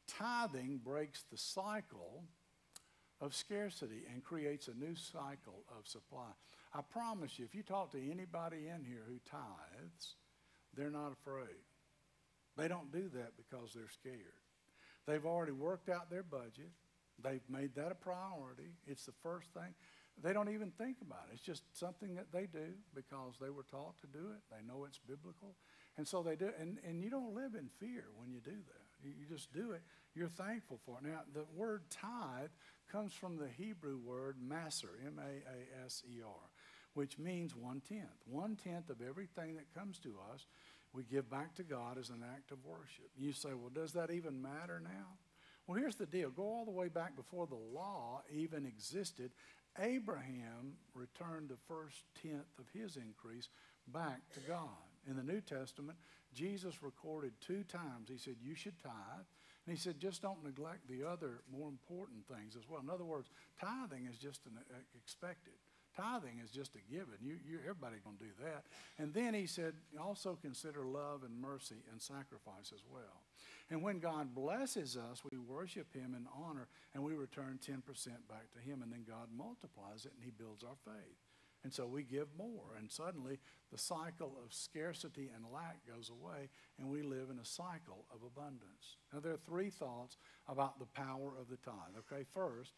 tithing 0.08 0.82
breaks 0.84 1.24
the 1.32 1.38
cycle 1.38 2.24
of 3.20 3.36
scarcity 3.36 4.04
and 4.12 4.24
creates 4.24 4.68
a 4.68 4.74
new 4.74 4.96
cycle 4.96 5.64
of 5.78 5.88
supply. 5.88 6.32
I 6.74 6.82
promise 6.82 7.38
you, 7.38 7.46
if 7.46 7.54
you 7.54 7.64
talk 7.64 7.92
to 7.92 8.12
anybody 8.12 8.68
in 8.68 8.86
here 8.86 9.04
who 9.08 9.20
tithes, 9.30 10.16
they're 10.76 10.90
not 10.90 11.12
afraid. 11.12 11.66
They 12.58 12.68
don't 12.68 12.92
do 12.92 13.10
that 13.14 13.34
because 13.36 13.74
they're 13.74 13.90
scared. 13.90 14.40
They've 15.06 15.26
already 15.26 15.52
worked 15.52 15.90
out 15.90 16.10
their 16.10 16.24
budget. 16.24 16.72
They've 17.22 17.44
made 17.50 17.76
that 17.76 17.92
a 17.92 17.96
priority. 17.96 18.72
It's 18.88 19.06
the 19.06 19.14
first 19.24 19.50
thing. 19.54 19.74
They 20.24 20.34
don't 20.34 20.50
even 20.50 20.72
think 20.72 20.98
about 21.02 21.28
it. 21.30 21.36
It's 21.36 21.44
just 21.44 21.64
something 21.78 22.16
that 22.16 22.32
they 22.32 22.46
do 22.46 22.74
because 22.94 23.36
they 23.42 23.50
were 23.50 23.64
taught 23.64 23.98
to 24.02 24.08
do 24.08 24.32
it. 24.32 24.42
They 24.50 24.66
know 24.66 24.86
it's 24.86 25.00
biblical. 25.00 25.56
And 25.98 26.08
so 26.08 26.22
they 26.24 26.36
do 26.36 26.48
it. 26.48 26.58
And, 26.60 26.78
and 26.88 27.04
you 27.04 27.10
don't 27.10 27.34
live 27.34 27.56
in 27.56 27.70
fear 27.80 28.06
when 28.16 28.32
you 28.32 28.40
do 28.40 28.52
that. 28.52 28.86
You, 29.04 29.14
you 29.20 29.26
just 29.28 29.52
do 29.52 29.72
it. 29.72 29.82
You're 30.14 30.30
thankful 30.30 30.80
for 30.86 30.98
it. 31.00 31.08
Now, 31.08 31.22
the 31.34 31.46
word 31.56 31.84
tithe 31.90 32.52
comes 32.92 33.14
from 33.14 33.38
the 33.38 33.48
Hebrew 33.48 33.98
word 33.98 34.38
maser, 34.46 35.00
M 35.06 35.20
A 35.20 35.50
A 35.50 35.86
S 35.86 36.04
E 36.08 36.22
R 36.26 36.50
which 36.94 37.18
means 37.18 37.56
one 37.56 37.82
tenth. 37.88 38.22
One 38.26 38.56
tenth 38.56 38.90
of 38.90 39.02
everything 39.02 39.56
that 39.56 39.74
comes 39.74 40.00
to 40.00 40.16
us, 40.34 40.46
we 40.94 41.04
give 41.04 41.30
back 41.30 41.56
to 41.56 41.64
God 41.64 41.98
as 41.98 42.10
an 42.10 42.24
act 42.36 42.52
of 42.52 42.66
worship. 42.66 43.10
You 43.18 43.32
say, 43.32 43.50
well, 43.50 43.72
does 43.74 43.94
that 43.94 44.12
even 44.12 44.42
matter 44.42 44.82
now? 44.84 45.18
Well, 45.68 45.80
here's 45.80 45.96
the 45.96 46.06
deal 46.06 46.30
go 46.30 46.44
all 46.44 46.66
the 46.66 46.72
way 46.72 46.88
back 46.88 47.16
before 47.16 47.48
the 47.48 47.56
law 47.56 48.24
even 48.34 48.66
existed. 48.66 49.32
Abraham 49.80 50.74
returned 50.94 51.50
the 51.50 51.58
first 51.68 52.04
tenth 52.22 52.60
of 52.60 52.66
his 52.74 52.98
increase 52.98 53.48
back 53.88 54.20
to 54.34 54.40
God. 54.42 54.68
In 55.10 55.16
the 55.16 55.24
New 55.24 55.40
Testament, 55.40 55.98
Jesus 56.34 56.84
recorded 56.84 57.32
two 57.40 57.64
times. 57.64 58.10
He 58.10 58.18
said, 58.18 58.36
You 58.42 58.54
should 58.54 58.78
tithe. 58.84 59.26
And 59.66 59.76
he 59.76 59.82
said, 59.82 60.00
just 60.00 60.22
don't 60.22 60.44
neglect 60.44 60.88
the 60.90 61.08
other 61.08 61.42
more 61.52 61.70
important 61.70 62.26
things 62.28 62.56
as 62.56 62.68
well. 62.68 62.82
In 62.82 62.90
other 62.90 63.04
words, 63.04 63.30
tithing 63.60 64.08
is 64.08 64.18
just 64.18 64.46
an 64.48 64.54
uh, 64.58 64.78
expected. 64.96 65.54
Tithing 65.96 66.40
is 66.44 66.52
just 66.52 66.76
a 66.76 66.92
given. 66.92 67.16
You, 67.22 67.36
you, 67.46 67.60
everybody 67.60 67.98
going 68.04 68.18
to 68.18 68.24
do 68.24 68.32
that. 68.44 68.64
And 68.98 69.14
then 69.14 69.34
he 69.34 69.46
said, 69.46 69.74
also 70.00 70.38
consider 70.42 70.86
love 70.86 71.24
and 71.24 71.40
mercy 71.40 71.84
and 71.92 72.02
sacrifice 72.02 72.72
as 72.74 72.84
well. 72.92 73.24
And 73.70 73.82
when 73.82 74.00
God 74.00 74.36
blesses 74.36 74.98
us, 74.98 75.22
we 75.32 75.38
worship 75.38 75.94
him 75.94 76.16
in 76.16 76.28
honor 76.36 76.68
and 76.94 77.04
we 77.04 77.14
return 77.14 77.60
10% 77.66 77.78
back 78.30 78.52
to 78.54 78.60
him. 78.60 78.82
And 78.82 78.92
then 78.92 79.06
God 79.08 79.28
multiplies 79.36 80.06
it 80.06 80.14
and 80.16 80.24
he 80.24 80.32
builds 80.32 80.64
our 80.64 80.76
faith. 80.86 81.18
And 81.64 81.72
so 81.72 81.86
we 81.86 82.04
give 82.04 82.28
more. 82.38 82.76
And 82.78 82.92
suddenly 82.92 83.40
the 83.72 83.78
cycle 83.78 84.34
of 84.44 84.54
scarcity 84.54 85.30
and 85.34 85.46
lack 85.54 85.78
goes 85.88 86.10
away 86.10 86.50
and 86.80 86.90
we 86.90 87.02
live 87.02 87.30
in 87.30 87.40
a 87.40 87.46
cycle 87.46 88.06
of 88.14 88.22
abundance. 88.26 88.98
Now, 89.14 89.20
there 89.20 89.34
are 89.34 89.46
three 89.46 89.70
thoughts 89.70 90.18
about 90.48 90.80
the 90.80 90.86
power 90.86 91.34
of 91.40 91.50
the 91.50 91.58
tithe. 91.58 91.96
Okay, 92.12 92.26
first, 92.34 92.74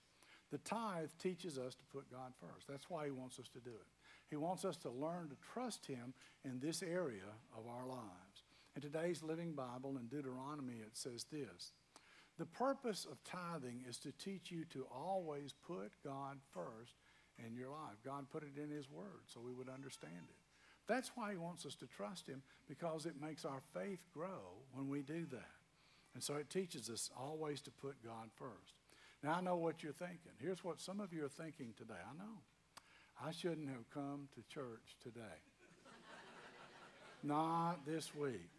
the 0.54 0.60
tithe 0.60 1.10
teaches 1.18 1.58
us 1.58 1.74
to 1.74 1.84
put 1.92 2.12
God 2.12 2.32
first. 2.40 2.68
That's 2.70 2.88
why 2.88 3.06
He 3.06 3.12
wants 3.12 3.40
us 3.40 3.48
to 3.50 3.60
do 3.60 3.72
it. 3.72 3.88
He 4.30 4.36
wants 4.36 4.66
us 4.66 4.78
to 4.78 4.92
learn 4.92 5.30
to 5.30 5.36
trust 5.52 5.88
Him 5.88 6.14
in 6.46 6.60
this 6.60 6.84
area 6.84 7.34
of 7.58 7.66
our 7.68 7.88
lives. 7.88 8.44
In 8.76 8.84
today's 8.84 9.24
Living 9.24 9.54
Bible, 9.54 9.98
in 9.98 10.06
Deuteronomy, 10.06 10.76
it 10.76 10.96
says 10.96 11.26
this 11.32 11.72
The 12.38 12.46
purpose 12.46 13.08
of 13.12 13.24
tithing 13.24 13.84
is 13.90 13.98
to 14.00 14.12
teach 14.12 14.52
you 14.52 14.64
to 14.66 14.86
always 14.96 15.56
put 15.66 15.92
God 16.04 16.38
first 16.54 16.94
in 17.44 17.56
your 17.56 17.70
life. 17.70 17.98
God 18.06 18.30
put 18.32 18.44
it 18.44 18.62
in 18.62 18.70
His 18.70 18.92
Word 18.92 19.26
so 19.26 19.42
we 19.44 19.54
would 19.54 19.70
understand 19.70 20.14
it. 20.30 20.38
That's 20.88 21.14
why 21.16 21.32
He 21.32 21.38
wants 21.38 21.66
us 21.66 21.74
to 21.78 21.88
trust 21.88 22.28
Him 22.28 22.44
because 22.68 23.08
it 23.08 23.20
makes 23.20 23.44
our 23.44 23.64
faith 23.74 24.06
grow 24.14 24.62
when 24.72 24.88
we 24.88 25.02
do 25.02 25.26
that. 25.32 25.50
And 26.14 26.22
so 26.22 26.36
it 26.36 26.52
teaches 26.52 26.92
us 26.92 27.10
always 27.20 27.60
to 27.62 27.72
put 27.72 28.04
God 28.06 28.30
first. 28.36 28.83
Now, 29.24 29.36
I 29.36 29.42
know 29.42 29.56
what 29.56 29.82
you're 29.82 29.94
thinking. 29.94 30.34
Here's 30.40 30.66
what 30.66 30.82
some 30.82 31.00
of 31.00 31.14
you 31.14 31.24
are 31.24 31.30
thinking 31.30 31.74
today. 31.78 31.94
I 31.94 32.18
know. 32.18 32.42
I 33.26 33.32
shouldn't 33.32 33.70
have 33.70 33.90
come 33.90 34.28
to 34.36 34.54
church 34.54 34.98
today. 35.02 35.22
Not 37.24 37.86
this 37.86 38.14
week. 38.14 38.50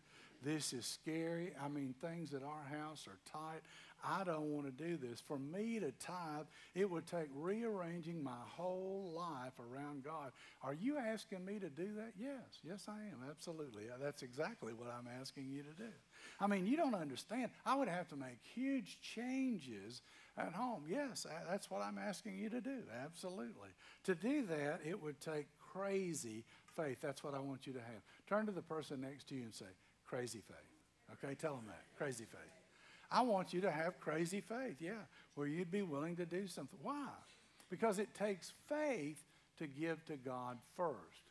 This 0.42 0.72
is 0.72 0.86
scary. 0.86 1.52
I 1.62 1.68
mean, 1.68 1.94
things 2.00 2.32
at 2.32 2.42
our 2.42 2.64
house 2.78 3.06
are 3.06 3.18
tight. 3.30 3.60
I 4.06 4.24
don't 4.24 4.52
want 4.52 4.66
to 4.66 4.84
do 4.84 4.96
this. 4.96 5.20
For 5.20 5.38
me 5.38 5.80
to 5.80 5.92
tithe, 5.92 6.46
it 6.74 6.90
would 6.90 7.06
take 7.06 7.28
rearranging 7.34 8.22
my 8.22 8.30
whole 8.56 9.12
life 9.16 9.54
around 9.58 10.04
God. 10.04 10.32
Are 10.62 10.74
you 10.74 10.98
asking 10.98 11.44
me 11.44 11.58
to 11.58 11.70
do 11.70 11.94
that? 11.96 12.12
Yes. 12.18 12.60
Yes, 12.62 12.86
I 12.88 12.98
am. 12.98 13.28
Absolutely. 13.28 13.84
Uh, 13.88 13.96
that's 14.02 14.22
exactly 14.22 14.72
what 14.72 14.88
I'm 14.88 15.08
asking 15.20 15.48
you 15.50 15.62
to 15.62 15.70
do. 15.70 15.90
I 16.40 16.46
mean, 16.46 16.66
you 16.66 16.76
don't 16.76 16.94
understand. 16.94 17.50
I 17.64 17.76
would 17.76 17.88
have 17.88 18.08
to 18.08 18.16
make 18.16 18.38
huge 18.54 18.98
changes 19.00 20.02
at 20.36 20.52
home. 20.52 20.84
Yes, 20.88 21.26
uh, 21.28 21.32
that's 21.50 21.70
what 21.70 21.82
I'm 21.82 21.98
asking 21.98 22.38
you 22.38 22.50
to 22.50 22.60
do. 22.60 22.82
Absolutely. 23.04 23.70
To 24.04 24.14
do 24.14 24.44
that, 24.46 24.80
it 24.86 25.00
would 25.00 25.20
take 25.20 25.46
crazy 25.72 26.44
faith. 26.76 26.98
That's 27.00 27.22
what 27.22 27.34
I 27.34 27.38
want 27.38 27.66
you 27.66 27.72
to 27.72 27.80
have. 27.80 28.02
Turn 28.28 28.46
to 28.46 28.52
the 28.52 28.62
person 28.62 29.00
next 29.00 29.28
to 29.28 29.34
you 29.34 29.42
and 29.42 29.54
say, 29.54 29.66
crazy 30.06 30.40
faith. 30.46 30.56
Okay, 31.12 31.34
tell 31.34 31.54
them 31.54 31.66
that. 31.66 31.84
Crazy 31.96 32.24
faith. 32.24 32.53
I 33.14 33.22
want 33.22 33.54
you 33.54 33.60
to 33.60 33.70
have 33.70 34.00
crazy 34.00 34.40
faith, 34.40 34.78
yeah, 34.80 35.04
where 35.36 35.46
you'd 35.46 35.70
be 35.70 35.82
willing 35.82 36.16
to 36.16 36.26
do 36.26 36.48
something. 36.48 36.80
Why? 36.82 37.06
Because 37.70 38.00
it 38.00 38.12
takes 38.12 38.52
faith 38.68 39.22
to 39.58 39.68
give 39.68 40.04
to 40.06 40.16
God 40.16 40.58
first. 40.76 41.22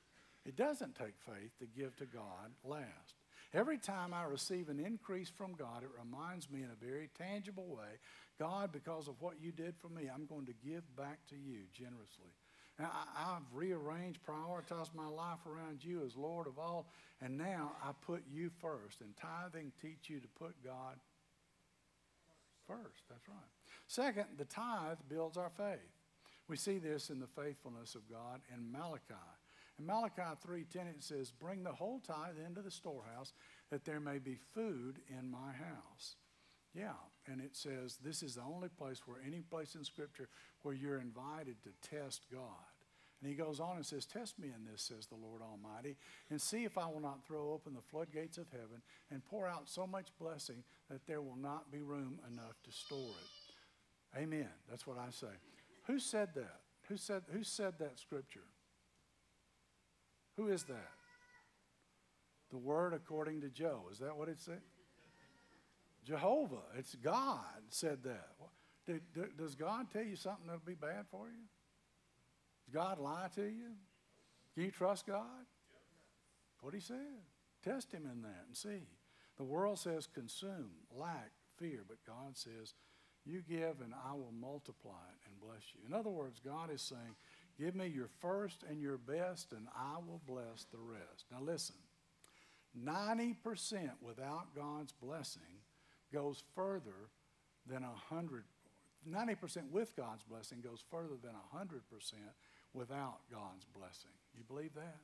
It 0.45 0.55
doesn't 0.55 0.95
take 0.95 1.15
faith 1.25 1.51
to 1.59 1.65
give 1.65 1.93
to 1.97 2.05
God 2.05 2.51
last. 2.63 3.15
Every 3.53 3.77
time 3.77 4.13
I 4.13 4.23
receive 4.23 4.69
an 4.69 4.79
increase 4.79 5.29
from 5.29 5.55
God, 5.55 5.83
it 5.83 5.89
reminds 5.99 6.49
me 6.49 6.63
in 6.63 6.69
a 6.71 6.85
very 6.85 7.09
tangible 7.17 7.67
way 7.67 7.99
God, 8.39 8.71
because 8.71 9.07
of 9.07 9.21
what 9.21 9.35
you 9.41 9.51
did 9.51 9.75
for 9.77 9.89
me, 9.89 10.09
I'm 10.13 10.25
going 10.25 10.45
to 10.47 10.53
give 10.65 10.83
back 10.95 11.19
to 11.29 11.35
you 11.35 11.59
generously. 11.71 12.31
And 12.79 12.87
I, 12.87 13.33
have 13.33 13.43
rearranged, 13.53 14.19
prioritized 14.27 14.95
my 14.95 15.07
life 15.07 15.45
around 15.45 15.83
you 15.83 16.03
as 16.03 16.15
Lord 16.15 16.47
of 16.47 16.57
all, 16.57 16.87
and 17.21 17.37
now 17.37 17.73
I 17.83 17.91
put 18.05 18.23
you 18.33 18.49
first. 18.59 19.01
And 19.01 19.15
tithing 19.15 19.71
teach 19.79 20.09
you 20.09 20.19
to 20.19 20.27
put 20.39 20.55
God 20.63 20.95
first. 22.67 23.03
That's 23.09 23.27
right. 23.27 23.37
Second, 23.87 24.25
the 24.37 24.45
tithe 24.45 24.99
builds 25.09 25.37
our 25.37 25.49
faith. 25.49 25.79
We 26.47 26.57
see 26.57 26.77
this 26.77 27.09
in 27.09 27.19
the 27.19 27.27
faithfulness 27.27 27.95
of 27.95 28.09
God 28.09 28.41
in 28.53 28.71
Malachi. 28.71 29.13
In 29.79 29.85
Malachi 29.85 30.35
3:10 30.41 30.87
it 30.87 31.03
says, 31.03 31.31
"Bring 31.31 31.63
the 31.63 31.73
whole 31.73 31.99
tithe 31.99 32.37
into 32.37 32.61
the 32.61 32.71
storehouse 32.71 33.33
that 33.69 33.85
there 33.85 33.99
may 33.99 34.19
be 34.19 34.35
food 34.35 35.01
in 35.07 35.29
my 35.29 35.51
house." 35.53 36.17
Yeah, 36.73 36.97
and 37.27 37.39
it 37.39 37.55
says 37.55 37.97
this 37.97 38.23
is 38.23 38.35
the 38.35 38.41
only 38.41 38.69
place 38.69 39.07
where 39.07 39.21
any 39.21 39.41
place 39.41 39.75
in 39.75 39.83
scripture 39.83 40.29
where 40.61 40.73
you're 40.73 40.99
invited 40.99 41.61
to 41.63 41.73
test 41.81 42.29
God. 42.29 42.72
And 43.23 43.31
he 43.31 43.37
goes 43.37 43.61
on 43.61 43.77
and 43.77 43.85
says, 43.85 44.05
Test 44.05 44.37
me 44.37 44.49
in 44.49 44.69
this, 44.69 44.81
says 44.81 45.07
the 45.07 45.15
Lord 45.15 45.41
Almighty, 45.41 45.95
and 46.29 46.41
see 46.41 46.65
if 46.65 46.77
I 46.77 46.87
will 46.87 46.99
not 46.99 47.25
throw 47.25 47.53
open 47.53 47.73
the 47.73 47.81
floodgates 47.81 48.37
of 48.37 48.47
heaven 48.51 48.81
and 49.11 49.23
pour 49.23 49.47
out 49.47 49.69
so 49.69 49.87
much 49.87 50.07
blessing 50.19 50.61
that 50.89 51.07
there 51.07 51.21
will 51.21 51.37
not 51.37 51.71
be 51.71 51.81
room 51.81 52.19
enough 52.29 52.61
to 52.65 52.71
store 52.73 52.97
it. 52.99 54.19
Amen. 54.21 54.49
That's 54.69 54.85
what 54.85 54.97
I 54.97 55.09
say. 55.09 55.31
Who 55.87 55.99
said 55.99 56.31
that? 56.35 56.59
Who 56.89 56.97
said, 56.97 57.21
who 57.31 57.45
said 57.45 57.75
that 57.79 57.97
scripture? 57.97 58.43
Who 60.35 60.49
is 60.49 60.63
that? 60.63 60.91
The 62.51 62.57
word 62.57 62.93
according 62.93 63.39
to 63.41 63.49
Joe. 63.49 63.83
Is 63.89 63.99
that 63.99 64.17
what 64.17 64.27
it 64.27 64.41
said? 64.41 64.59
Jehovah. 66.05 66.63
It's 66.77 66.95
God 66.95 67.39
said 67.69 67.99
that. 68.03 68.99
Does 69.37 69.55
God 69.55 69.87
tell 69.93 70.03
you 70.03 70.17
something 70.17 70.45
that'll 70.47 70.61
be 70.65 70.73
bad 70.73 71.05
for 71.09 71.27
you? 71.27 71.45
Does 72.65 72.73
God 72.73 72.99
lie 72.99 73.27
to 73.35 73.43
you? 73.43 73.75
Can 74.53 74.63
you 74.63 74.71
trust 74.71 75.07
God? 75.07 75.45
What 76.61 76.73
he 76.73 76.79
said. 76.79 76.97
Test 77.63 77.91
him 77.91 78.03
in 78.11 78.21
that 78.21 78.45
and 78.47 78.55
see. 78.55 78.87
The 79.37 79.43
world 79.43 79.79
says 79.79 80.07
consume, 80.13 80.71
lack, 80.95 81.31
fear, 81.57 81.83
but 81.87 81.97
God 82.05 82.37
says, 82.37 82.73
you 83.25 83.41
give 83.47 83.81
and 83.81 83.93
I 84.07 84.13
will 84.13 84.33
multiply 84.37 84.91
it 84.91 85.29
and 85.29 85.39
bless 85.39 85.63
you. 85.73 85.81
In 85.87 85.93
other 85.93 86.09
words, 86.09 86.41
God 86.43 86.71
is 86.71 86.81
saying, 86.81 87.15
Give 87.59 87.75
me 87.75 87.87
your 87.87 88.09
first 88.19 88.63
and 88.67 88.81
your 88.81 88.97
best, 88.97 89.51
and 89.51 89.67
I 89.75 89.97
will 89.97 90.21
bless 90.25 90.65
the 90.71 90.79
rest. 90.79 91.25
Now, 91.31 91.39
listen 91.41 91.75
90% 92.75 93.35
without 94.01 94.55
God's 94.55 94.91
blessing 94.91 95.41
goes 96.11 96.43
further 96.55 97.09
than 97.67 97.83
100 97.83 98.43
90% 99.09 99.69
with 99.69 99.95
God's 99.97 100.23
blessing 100.23 100.61
goes 100.61 100.81
further 100.89 101.15
than 101.21 101.33
100% 101.53 101.81
without 102.73 103.19
God's 103.31 103.65
blessing. 103.75 104.11
You 104.37 104.43
believe 104.43 104.73
that? 104.75 104.97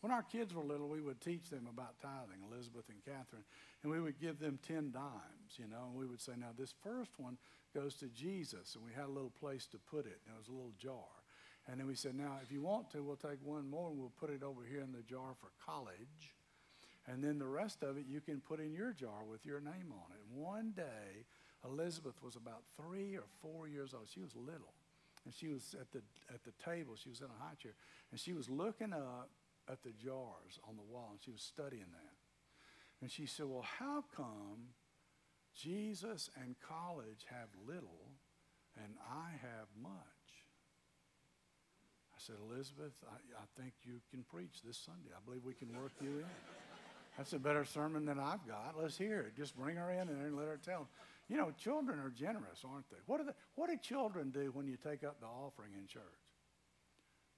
When 0.00 0.12
our 0.12 0.22
kids 0.22 0.52
were 0.52 0.62
little, 0.62 0.88
we 0.88 1.00
would 1.00 1.20
teach 1.20 1.48
them 1.48 1.66
about 1.70 1.98
tithing, 2.02 2.44
Elizabeth 2.50 2.84
and 2.90 3.02
Catherine, 3.04 3.44
and 3.82 3.90
we 3.90 4.00
would 4.00 4.20
give 4.20 4.38
them 4.38 4.58
10 4.66 4.90
dimes, 4.90 5.56
you 5.56 5.66
know, 5.66 5.88
and 5.88 5.94
we 5.94 6.06
would 6.06 6.20
say, 6.20 6.32
now 6.36 6.50
this 6.58 6.74
first 6.82 7.12
one 7.16 7.38
goes 7.74 7.94
to 7.96 8.08
Jesus, 8.08 8.74
and 8.74 8.84
we 8.84 8.92
had 8.92 9.06
a 9.06 9.12
little 9.12 9.32
place 9.40 9.66
to 9.68 9.78
put 9.78 10.04
it, 10.04 10.20
and 10.26 10.36
it 10.36 10.38
was 10.38 10.48
a 10.48 10.52
little 10.52 10.74
jar. 10.78 11.08
And 11.66 11.80
then 11.80 11.86
we 11.86 11.94
said, 11.94 12.14
now, 12.14 12.36
if 12.42 12.52
you 12.52 12.60
want 12.60 12.90
to, 12.90 13.02
we'll 13.02 13.16
take 13.16 13.38
one 13.42 13.68
more 13.70 13.88
and 13.88 13.98
we'll 13.98 14.12
put 14.20 14.28
it 14.28 14.42
over 14.42 14.60
here 14.68 14.82
in 14.82 14.92
the 14.92 15.02
jar 15.02 15.34
for 15.40 15.48
college. 15.64 16.34
And 17.06 17.22
then 17.22 17.38
the 17.38 17.46
rest 17.46 17.82
of 17.82 17.96
it 17.96 18.04
you 18.06 18.20
can 18.20 18.40
put 18.40 18.60
in 18.60 18.72
your 18.72 18.92
jar 18.92 19.24
with 19.28 19.46
your 19.46 19.60
name 19.60 19.92
on 19.92 20.12
it. 20.12 20.20
And 20.28 20.42
one 20.42 20.72
day, 20.76 21.24
Elizabeth 21.64 22.22
was 22.22 22.36
about 22.36 22.62
three 22.76 23.16
or 23.16 23.24
four 23.40 23.68
years 23.68 23.94
old. 23.94 24.08
She 24.12 24.20
was 24.20 24.36
little. 24.36 24.74
And 25.24 25.32
she 25.32 25.48
was 25.48 25.74
at 25.80 25.90
the, 25.92 26.02
at 26.32 26.44
the 26.44 26.52
table. 26.64 26.94
She 26.96 27.08
was 27.08 27.20
in 27.20 27.26
a 27.26 27.44
high 27.44 27.54
chair. 27.54 27.72
And 28.10 28.20
she 28.20 28.32
was 28.32 28.48
looking 28.48 28.92
up 28.92 29.30
at 29.68 29.82
the 29.82 29.92
jars 29.92 30.60
on 30.68 30.76
the 30.76 30.82
wall, 30.82 31.08
and 31.12 31.20
she 31.22 31.30
was 31.30 31.40
studying 31.40 31.90
that. 31.92 32.16
And 33.00 33.10
she 33.10 33.26
said, 33.26 33.46
Well, 33.46 33.64
how 33.78 34.04
come 34.14 34.74
Jesus 35.54 36.30
and 36.40 36.56
college 36.66 37.26
have 37.30 37.48
little 37.66 38.12
and 38.76 38.94
I 39.08 39.30
have 39.30 39.68
much? 39.80 39.90
I 42.12 42.18
said, 42.18 42.36
Elizabeth, 42.50 42.92
I, 43.08 43.16
I 43.16 43.60
think 43.60 43.74
you 43.82 44.00
can 44.10 44.22
preach 44.22 44.62
this 44.64 44.78
Sunday. 44.78 45.10
I 45.14 45.20
believe 45.24 45.44
we 45.44 45.54
can 45.54 45.68
work 45.80 45.92
you 46.00 46.08
in. 46.08 46.24
That's 47.16 47.32
a 47.32 47.38
better 47.38 47.64
sermon 47.64 48.04
than 48.04 48.18
I've 48.18 48.46
got. 48.46 48.74
Let's 48.80 48.98
hear 48.98 49.20
it. 49.20 49.36
Just 49.36 49.56
bring 49.56 49.76
her 49.76 49.90
in 49.90 50.08
and 50.08 50.36
let 50.36 50.48
her 50.48 50.58
tell. 50.64 50.88
You 51.28 51.36
know, 51.36 51.52
children 51.52 51.98
are 51.98 52.10
generous, 52.10 52.64
aren't 52.64 52.88
they? 52.90 52.98
What 53.06 53.18
do, 53.18 53.24
the, 53.24 53.34
what 53.54 53.70
do 53.70 53.76
children 53.76 54.30
do 54.30 54.50
when 54.52 54.66
you 54.66 54.76
take 54.76 55.04
up 55.04 55.20
the 55.20 55.26
offering 55.26 55.72
in 55.78 55.86
church? 55.86 56.02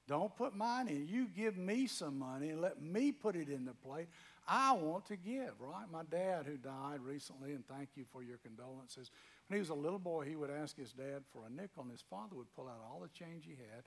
Don't 0.09 0.35
put 0.37 0.55
mine 0.55 0.89
in. 0.89 1.09
You 1.09 1.27
give 1.27 1.57
me 1.57 1.87
some 1.87 2.19
money 2.19 2.51
and 2.51 2.61
let 2.61 2.81
me 2.81 3.11
put 3.11 3.35
it 3.35 3.49
in 3.49 3.65
the 3.65 3.75
plate. 3.75 4.07
I 4.47 4.73
want 4.73 5.07
to 5.07 5.17
give, 5.17 5.53
right? 5.59 5.87
My 5.91 6.05
dad, 6.05 6.47
who 6.47 6.57
died 6.57 7.01
recently, 7.03 7.53
and 7.53 7.67
thank 7.67 7.91
you 7.97 8.05
for 8.13 8.23
your 8.23 8.39
condolences. 8.39 9.11
When 9.49 9.57
he 9.57 9.61
was 9.61 9.71
a 9.71 9.75
little 9.75 9.99
boy, 9.99 10.25
he 10.25 10.37
would 10.37 10.51
ask 10.51 10.77
his 10.77 10.93
dad 10.93 11.25
for 11.33 11.45
a 11.47 11.51
nickel, 11.51 11.83
and 11.83 11.91
his 11.91 12.05
father 12.09 12.37
would 12.37 12.55
pull 12.55 12.69
out 12.69 12.85
all 12.89 13.01
the 13.01 13.09
change 13.09 13.45
he 13.45 13.57
had 13.73 13.83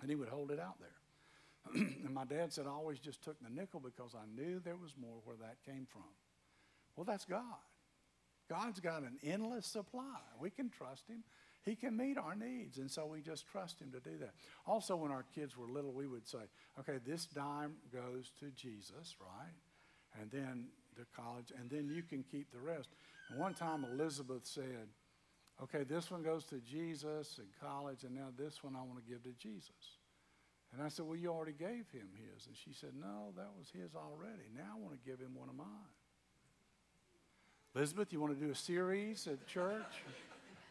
and 0.00 0.10
he 0.10 0.16
would 0.16 0.28
hold 0.28 0.50
it 0.50 0.60
out 0.60 0.76
there. 0.80 1.74
and 2.04 2.14
my 2.14 2.24
dad 2.24 2.52
said, 2.52 2.66
I 2.66 2.70
always 2.70 2.98
just 2.98 3.22
took 3.22 3.36
the 3.42 3.50
nickel 3.50 3.80
because 3.80 4.14
I 4.14 4.26
knew 4.40 4.60
there 4.60 4.76
was 4.76 4.94
more 5.00 5.18
where 5.24 5.36
that 5.36 5.56
came 5.64 5.86
from. 5.90 6.02
Well, 6.96 7.04
that's 7.04 7.24
God. 7.24 7.42
God's 8.48 8.80
got 8.80 9.02
an 9.02 9.18
endless 9.22 9.66
supply. 9.66 10.20
We 10.40 10.50
can 10.50 10.70
trust 10.70 11.08
him. 11.08 11.22
He 11.64 11.74
can 11.74 11.96
meet 11.96 12.16
our 12.16 12.34
needs, 12.34 12.78
and 12.78 12.90
so 12.90 13.04
we 13.04 13.20
just 13.20 13.46
trust 13.46 13.80
him 13.80 13.90
to 13.92 14.00
do 14.00 14.16
that. 14.18 14.32
Also, 14.66 14.96
when 14.96 15.10
our 15.10 15.24
kids 15.34 15.56
were 15.56 15.68
little, 15.68 15.92
we 15.92 16.06
would 16.06 16.26
say, 16.26 16.38
okay, 16.80 16.98
this 17.04 17.26
dime 17.26 17.74
goes 17.92 18.32
to 18.40 18.50
Jesus, 18.52 19.16
right? 19.20 20.20
And 20.20 20.30
then 20.30 20.68
the 20.96 21.04
college, 21.14 21.52
and 21.58 21.68
then 21.68 21.90
you 21.94 22.02
can 22.02 22.22
keep 22.22 22.50
the 22.52 22.58
rest. 22.58 22.88
And 23.28 23.38
one 23.38 23.52
time 23.52 23.84
Elizabeth 23.84 24.46
said, 24.46 24.88
okay, 25.62 25.84
this 25.84 26.10
one 26.10 26.22
goes 26.22 26.44
to 26.46 26.60
Jesus 26.60 27.38
and 27.38 27.48
college, 27.60 28.04
and 28.04 28.14
now 28.14 28.28
this 28.38 28.64
one 28.64 28.74
I 28.74 28.82
want 28.82 29.04
to 29.04 29.10
give 29.10 29.22
to 29.24 29.32
Jesus. 29.38 29.98
And 30.72 30.82
I 30.82 30.88
said, 30.88 31.06
well, 31.06 31.16
you 31.16 31.30
already 31.30 31.52
gave 31.52 31.90
him 31.90 32.08
his. 32.14 32.46
And 32.46 32.56
she 32.56 32.72
said, 32.72 32.90
no, 32.98 33.32
that 33.36 33.50
was 33.58 33.70
his 33.70 33.94
already. 33.94 34.48
Now 34.54 34.76
I 34.76 34.80
want 34.80 34.92
to 34.92 35.10
give 35.10 35.18
him 35.18 35.34
one 35.34 35.48
of 35.48 35.56
mine. 35.56 35.97
Elizabeth, 37.78 38.12
you 38.12 38.20
want 38.20 38.36
to 38.36 38.44
do 38.44 38.50
a 38.50 38.56
series 38.56 39.28
at 39.28 39.46
church? 39.46 40.02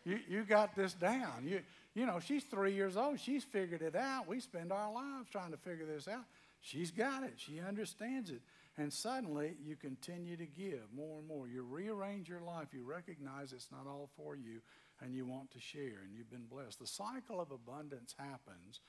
you, 0.03 0.19
you 0.27 0.43
got 0.43 0.75
this 0.75 0.91
down. 0.93 1.45
You, 1.45 1.61
you 1.95 2.05
know, 2.05 2.19
she's 2.19 2.43
three 2.43 2.73
years 2.73 2.97
old. 2.97 3.17
She's 3.17 3.45
figured 3.45 3.81
it 3.81 3.95
out. 3.95 4.27
We 4.27 4.41
spend 4.41 4.73
our 4.73 4.91
lives 4.91 5.29
trying 5.31 5.51
to 5.51 5.57
figure 5.57 5.85
this 5.85 6.09
out. 6.09 6.25
She's 6.59 6.91
got 6.91 7.23
it. 7.23 7.35
She 7.37 7.61
understands 7.65 8.29
it. 8.29 8.41
And 8.77 8.91
suddenly 8.91 9.53
you 9.65 9.77
continue 9.77 10.35
to 10.35 10.45
give 10.45 10.81
more 10.93 11.19
and 11.19 11.25
more. 11.25 11.47
You 11.47 11.61
rearrange 11.63 12.27
your 12.27 12.41
life. 12.41 12.73
You 12.73 12.83
recognize 12.83 13.53
it's 13.53 13.71
not 13.71 13.87
all 13.87 14.09
for 14.17 14.35
you 14.35 14.59
and 14.99 15.15
you 15.15 15.25
want 15.25 15.49
to 15.51 15.61
share 15.61 16.01
and 16.03 16.13
you've 16.13 16.29
been 16.29 16.47
blessed. 16.51 16.79
The 16.79 16.87
cycle 16.87 17.39
of 17.39 17.51
abundance 17.51 18.15
happens 18.19 18.81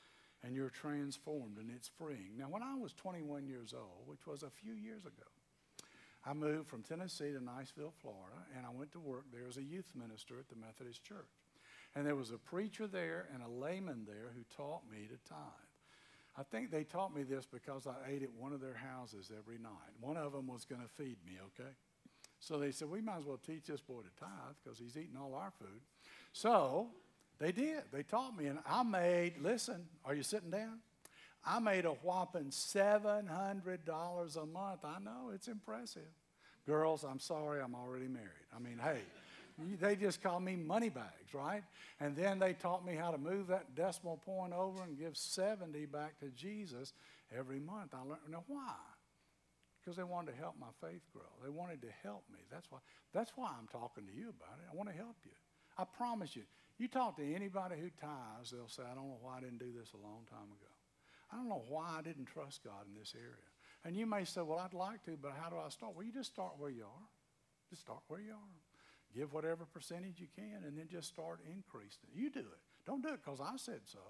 and 0.42 0.56
you're 0.56 0.70
transformed 0.70 1.58
and 1.58 1.70
it's 1.70 1.88
freeing. 1.96 2.32
Now, 2.36 2.46
when 2.46 2.64
I 2.64 2.74
was 2.74 2.92
21 2.94 3.46
years 3.46 3.72
old, 3.72 4.08
which 4.08 4.26
was 4.26 4.42
a 4.42 4.50
few 4.50 4.72
years 4.72 5.02
ago, 5.02 5.30
I 6.28 6.34
moved 6.34 6.68
from 6.68 6.82
Tennessee 6.82 7.32
to 7.32 7.40
Niceville, 7.40 7.94
Florida, 8.02 8.36
and 8.54 8.66
I 8.66 8.70
went 8.70 8.92
to 8.92 9.00
work 9.00 9.24
there 9.32 9.48
as 9.48 9.56
a 9.56 9.62
youth 9.62 9.90
minister 9.94 10.38
at 10.38 10.48
the 10.48 10.56
Methodist 10.56 11.02
Church. 11.02 11.24
And 11.96 12.06
there 12.06 12.16
was 12.16 12.32
a 12.32 12.38
preacher 12.38 12.86
there 12.86 13.28
and 13.32 13.42
a 13.42 13.48
layman 13.48 14.04
there 14.06 14.32
who 14.36 14.42
taught 14.54 14.82
me 14.90 15.06
to 15.06 15.16
tithe. 15.26 15.38
I 16.36 16.42
think 16.42 16.70
they 16.70 16.84
taught 16.84 17.16
me 17.16 17.22
this 17.22 17.46
because 17.46 17.86
I 17.86 17.94
ate 18.10 18.22
at 18.22 18.32
one 18.38 18.52
of 18.52 18.60
their 18.60 18.74
houses 18.74 19.32
every 19.36 19.58
night. 19.58 19.72
One 20.00 20.18
of 20.18 20.32
them 20.32 20.48
was 20.48 20.66
going 20.66 20.82
to 20.82 20.88
feed 20.88 21.16
me, 21.26 21.38
okay? 21.46 21.70
So 22.40 22.58
they 22.58 22.72
said, 22.72 22.90
we 22.90 23.00
might 23.00 23.18
as 23.18 23.24
well 23.24 23.40
teach 23.44 23.64
this 23.64 23.80
boy 23.80 24.02
to 24.02 24.20
tithe 24.20 24.54
because 24.62 24.78
he's 24.78 24.98
eating 24.98 25.16
all 25.18 25.34
our 25.34 25.50
food. 25.58 25.80
So 26.34 26.88
they 27.38 27.52
did. 27.52 27.84
They 27.90 28.02
taught 28.02 28.36
me. 28.36 28.46
And 28.46 28.58
I 28.66 28.82
made, 28.82 29.40
listen, 29.40 29.86
are 30.04 30.14
you 30.14 30.22
sitting 30.22 30.50
down? 30.50 30.80
I 31.44 31.58
made 31.60 31.84
a 31.84 31.90
whopping 31.90 32.50
$700 32.50 34.36
a 34.36 34.46
month. 34.46 34.84
I 34.84 34.98
know, 34.98 35.30
it's 35.34 35.48
impressive. 35.48 36.02
Girls, 36.66 37.04
I'm 37.04 37.20
sorry, 37.20 37.62
I'm 37.62 37.74
already 37.74 38.08
married. 38.08 38.28
I 38.54 38.58
mean, 38.58 38.78
hey 38.82 39.00
they 39.80 39.96
just 39.96 40.22
call 40.22 40.40
me 40.40 40.56
money 40.56 40.88
bags, 40.88 41.34
right? 41.34 41.62
And 42.00 42.16
then 42.16 42.38
they 42.38 42.52
taught 42.52 42.86
me 42.86 42.94
how 42.94 43.10
to 43.10 43.18
move 43.18 43.48
that 43.48 43.74
decimal 43.74 44.18
point 44.18 44.52
over 44.52 44.82
and 44.82 44.98
give 44.98 45.16
70 45.16 45.86
back 45.86 46.18
to 46.20 46.28
Jesus 46.30 46.92
every 47.36 47.58
month. 47.58 47.92
I 47.92 48.02
learned. 48.02 48.20
Now, 48.30 48.44
why? 48.46 48.74
Because 49.80 49.96
they 49.96 50.04
wanted 50.04 50.32
to 50.32 50.38
help 50.38 50.54
my 50.60 50.70
faith 50.80 51.02
grow. 51.12 51.22
They 51.42 51.50
wanted 51.50 51.82
to 51.82 51.88
help 52.02 52.24
me. 52.32 52.38
That's 52.50 52.70
why, 52.70 52.78
that's 53.12 53.32
why 53.34 53.50
I'm 53.58 53.66
talking 53.68 54.06
to 54.06 54.12
you 54.12 54.28
about 54.28 54.58
it. 54.62 54.68
I 54.70 54.76
want 54.76 54.88
to 54.90 54.94
help 54.94 55.16
you. 55.24 55.32
I 55.76 55.84
promise 55.84 56.36
you. 56.36 56.42
You 56.78 56.86
talk 56.86 57.16
to 57.16 57.34
anybody 57.34 57.74
who 57.80 57.90
tithes, 58.00 58.52
they'll 58.52 58.68
say, 58.68 58.84
I 58.84 58.94
don't 58.94 59.08
know 59.08 59.18
why 59.20 59.38
I 59.38 59.40
didn't 59.40 59.58
do 59.58 59.72
this 59.76 59.92
a 59.94 60.06
long 60.06 60.22
time 60.30 60.46
ago. 60.46 60.67
I 61.32 61.36
don't 61.36 61.48
know 61.48 61.64
why 61.68 61.96
I 61.98 62.02
didn't 62.02 62.26
trust 62.26 62.64
God 62.64 62.86
in 62.88 62.98
this 62.98 63.14
area. 63.14 63.48
And 63.84 63.96
you 63.96 64.06
may 64.06 64.24
say, 64.24 64.40
well, 64.40 64.58
I'd 64.58 64.74
like 64.74 65.04
to, 65.04 65.16
but 65.20 65.32
how 65.40 65.50
do 65.50 65.56
I 65.56 65.68
start? 65.68 65.94
Well, 65.94 66.04
you 66.04 66.12
just 66.12 66.30
start 66.30 66.52
where 66.58 66.70
you 66.70 66.84
are. 66.84 67.08
Just 67.70 67.82
start 67.82 68.00
where 68.08 68.20
you 68.20 68.32
are. 68.32 68.56
Give 69.14 69.32
whatever 69.32 69.64
percentage 69.64 70.20
you 70.20 70.26
can, 70.34 70.64
and 70.66 70.76
then 70.76 70.88
just 70.90 71.08
start 71.08 71.40
increasing. 71.46 72.08
You 72.14 72.30
do 72.30 72.40
it. 72.40 72.62
Don't 72.86 73.02
do 73.02 73.08
it 73.08 73.20
because 73.24 73.40
I 73.40 73.56
said 73.56 73.80
so. 73.84 74.00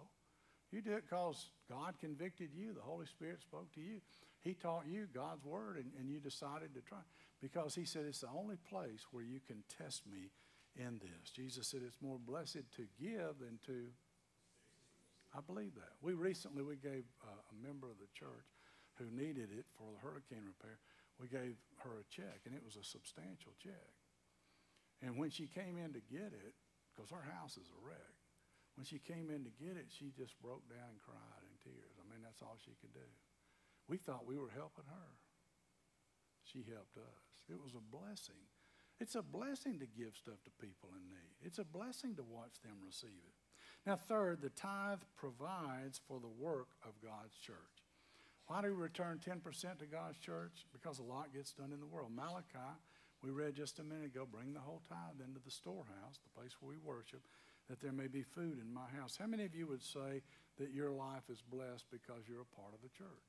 You 0.71 0.83
do 0.83 0.93
it 0.93 1.05
because 1.09 1.51
God 1.69 1.95
convicted 1.99 2.51
you. 2.55 2.73
The 2.73 2.81
Holy 2.81 3.07
Spirit 3.07 3.41
spoke 3.41 3.73
to 3.75 3.81
you. 3.81 4.01
He 4.41 4.55
taught 4.55 4.87
you 4.87 5.07
God's 5.13 5.45
word, 5.45 5.77
and, 5.77 5.93
and 5.99 6.09
you 6.09 6.19
decided 6.21 6.75
to 6.75 6.81
try. 6.81 6.99
Because 7.41 7.75
He 7.75 7.85
said 7.85 8.05
it's 8.07 8.21
the 8.21 8.29
only 8.37 8.57
place 8.69 9.07
where 9.11 9.25
you 9.25 9.41
can 9.47 9.63
test 9.79 10.03
me 10.07 10.31
in 10.77 10.99
this. 10.99 11.31
Jesus 11.31 11.69
said 11.69 11.81
it's 11.87 12.03
more 12.03 12.19
blessed 12.19 12.65
to 12.77 12.87
give 13.01 13.39
than 13.41 13.59
to. 13.67 13.89
I 15.39 15.41
believe 15.47 15.79
that. 15.79 15.95
We 16.03 16.19
recently 16.19 16.67
we 16.67 16.75
gave 16.75 17.07
uh, 17.23 17.31
a 17.31 17.55
member 17.63 17.87
of 17.87 18.03
the 18.03 18.11
church 18.11 18.51
who 18.99 19.07
needed 19.15 19.55
it 19.55 19.71
for 19.79 19.87
the 19.95 20.03
hurricane 20.03 20.43
repair. 20.43 20.83
We 21.23 21.31
gave 21.31 21.55
her 21.87 22.03
a 22.03 22.11
check, 22.11 22.43
and 22.43 22.59
it 22.59 22.67
was 22.67 22.75
a 22.75 22.83
substantial 22.83 23.55
check. 23.63 23.95
And 24.99 25.15
when 25.15 25.31
she 25.31 25.47
came 25.47 25.79
in 25.79 25.95
to 25.95 26.03
get 26.11 26.35
it, 26.35 26.59
because 26.91 27.15
her 27.15 27.23
house 27.39 27.55
is 27.55 27.71
a 27.71 27.79
wreck, 27.79 28.19
when 28.75 28.83
she 28.83 28.99
came 28.99 29.31
in 29.31 29.47
to 29.47 29.55
get 29.63 29.79
it, 29.79 29.95
she 29.95 30.11
just 30.11 30.35
broke 30.43 30.67
down 30.67 30.99
and 30.99 30.99
cried 30.99 31.43
in 31.47 31.55
tears. 31.63 31.95
I 32.03 32.05
mean, 32.11 32.19
that's 32.27 32.43
all 32.43 32.59
she 32.59 32.75
could 32.83 32.95
do. 32.95 33.07
We 33.87 33.95
thought 33.95 34.27
we 34.27 34.43
were 34.43 34.51
helping 34.51 34.91
her. 34.91 35.11
She 36.43 36.67
helped 36.67 36.99
us. 36.99 37.47
It 37.47 37.63
was 37.63 37.79
a 37.79 37.85
blessing. 37.95 38.43
It's 38.99 39.15
a 39.15 39.23
blessing 39.23 39.79
to 39.79 39.87
give 39.87 40.19
stuff 40.19 40.43
to 40.43 40.59
people 40.59 40.91
in 40.99 41.07
need. 41.07 41.39
It's 41.47 41.63
a 41.63 41.67
blessing 41.67 42.19
to 42.19 42.27
watch 42.27 42.59
them 42.67 42.83
receive 42.83 43.23
it. 43.23 43.38
Now, 43.87 43.97
third, 43.97 44.43
the 44.43 44.51
tithe 44.51 45.01
provides 45.17 46.01
for 46.07 46.21
the 46.21 46.29
work 46.29 46.69
of 46.85 46.93
God's 47.03 47.37
church. 47.37 47.57
Why 48.47 48.63
do 48.63 48.69
we 48.69 48.83
return 48.83 49.21
10% 49.21 49.43
to 49.79 49.87
God's 49.87 50.19
church? 50.19 50.67
Because 50.73 50.99
a 50.99 51.03
lot 51.03 51.33
gets 51.33 51.53
done 51.53 51.73
in 51.73 51.81
the 51.81 51.87
world. 51.87 52.11
Malachi, 52.15 52.73
we 53.23 53.31
read 53.31 53.55
just 53.55 53.79
a 53.79 53.83
minute 53.83 54.07
ago, 54.07 54.27
bring 54.31 54.53
the 54.55 54.61
whole 54.61 54.83
tithe 54.89 55.21
into 55.25 55.41
the 55.45 55.51
storehouse, 55.51 56.21
the 56.23 56.41
place 56.41 56.57
where 56.61 56.71
we 56.71 56.79
worship, 56.79 57.21
that 57.69 57.81
there 57.81 57.93
may 57.93 58.09
be 58.09 58.23
food 58.23 58.59
in 58.61 58.73
my 58.73 58.89
house. 58.99 59.17
How 59.19 59.27
many 59.27 59.45
of 59.45 59.55
you 59.55 59.67
would 59.67 59.83
say 59.83 60.23
that 60.59 60.73
your 60.73 60.91
life 60.91 61.29
is 61.31 61.43
blessed 61.43 61.85
because 61.91 62.25
you're 62.29 62.47
a 62.49 62.57
part 62.57 62.73
of 62.73 62.81
the 62.81 62.89
church? 62.97 63.29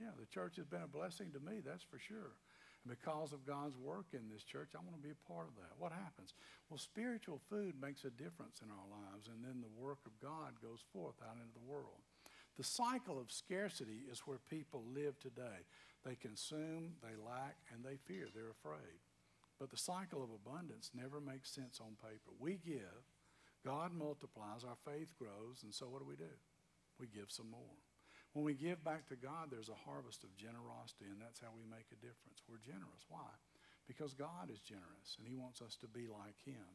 Yeah, 0.00 0.12
the 0.18 0.26
church 0.26 0.56
has 0.56 0.66
been 0.66 0.82
a 0.82 0.88
blessing 0.88 1.32
to 1.32 1.40
me, 1.40 1.60
that's 1.64 1.82
for 1.82 1.98
sure. 1.98 2.36
And 2.84 2.94
because 2.94 3.32
of 3.32 3.46
God's 3.46 3.76
work 3.76 4.06
in 4.12 4.30
this 4.30 4.44
church, 4.44 4.74
I 4.74 4.82
want 4.84 4.94
to 4.94 5.02
be 5.02 5.14
a 5.14 5.26
part 5.26 5.48
of 5.48 5.56
that. 5.56 5.74
What 5.78 5.92
happens? 5.92 6.34
Well, 6.70 6.78
spiritual 6.78 7.40
food 7.50 7.74
makes 7.80 8.04
a 8.04 8.10
difference 8.10 8.62
in 8.62 8.70
our 8.70 8.88
lives, 8.88 9.28
and 9.28 9.42
then 9.42 9.60
the 9.60 9.82
work 9.82 9.98
of 10.06 10.14
God 10.22 10.54
goes 10.62 10.80
forth 10.92 11.16
out 11.22 11.36
into 11.36 11.54
the 11.54 11.70
world. 11.70 12.02
The 12.56 12.64
cycle 12.64 13.18
of 13.20 13.30
scarcity 13.30 14.02
is 14.10 14.26
where 14.26 14.38
people 14.50 14.82
live 14.94 15.18
today. 15.18 15.66
They 16.04 16.14
consume, 16.14 16.94
they 17.02 17.14
lack, 17.14 17.56
and 17.72 17.84
they 17.84 17.98
fear. 18.06 18.26
They're 18.34 18.50
afraid. 18.50 18.98
But 19.58 19.70
the 19.70 19.76
cycle 19.76 20.22
of 20.22 20.30
abundance 20.30 20.90
never 20.94 21.20
makes 21.20 21.50
sense 21.50 21.80
on 21.80 21.98
paper. 22.02 22.30
We 22.38 22.58
give, 22.64 23.02
God 23.64 23.92
multiplies, 23.92 24.64
our 24.64 24.78
faith 24.84 25.14
grows, 25.18 25.62
and 25.62 25.74
so 25.74 25.86
what 25.86 26.00
do 26.00 26.08
we 26.08 26.16
do? 26.16 26.34
We 27.00 27.06
give 27.06 27.30
some 27.30 27.50
more. 27.50 27.78
When 28.32 28.44
we 28.44 28.54
give 28.54 28.84
back 28.84 29.08
to 29.08 29.16
God, 29.16 29.48
there's 29.50 29.72
a 29.72 29.84
harvest 29.88 30.22
of 30.22 30.36
generosity, 30.36 31.08
and 31.10 31.20
that's 31.20 31.40
how 31.40 31.50
we 31.56 31.64
make 31.64 31.88
a 31.90 31.98
difference. 31.98 32.44
We're 32.44 32.62
generous. 32.62 33.08
Why? 33.08 33.32
Because 33.88 34.12
God 34.12 34.52
is 34.52 34.60
generous, 34.60 35.16
and 35.18 35.26
He 35.26 35.34
wants 35.34 35.62
us 35.64 35.76
to 35.80 35.88
be 35.88 36.06
like 36.06 36.36
Him. 36.44 36.68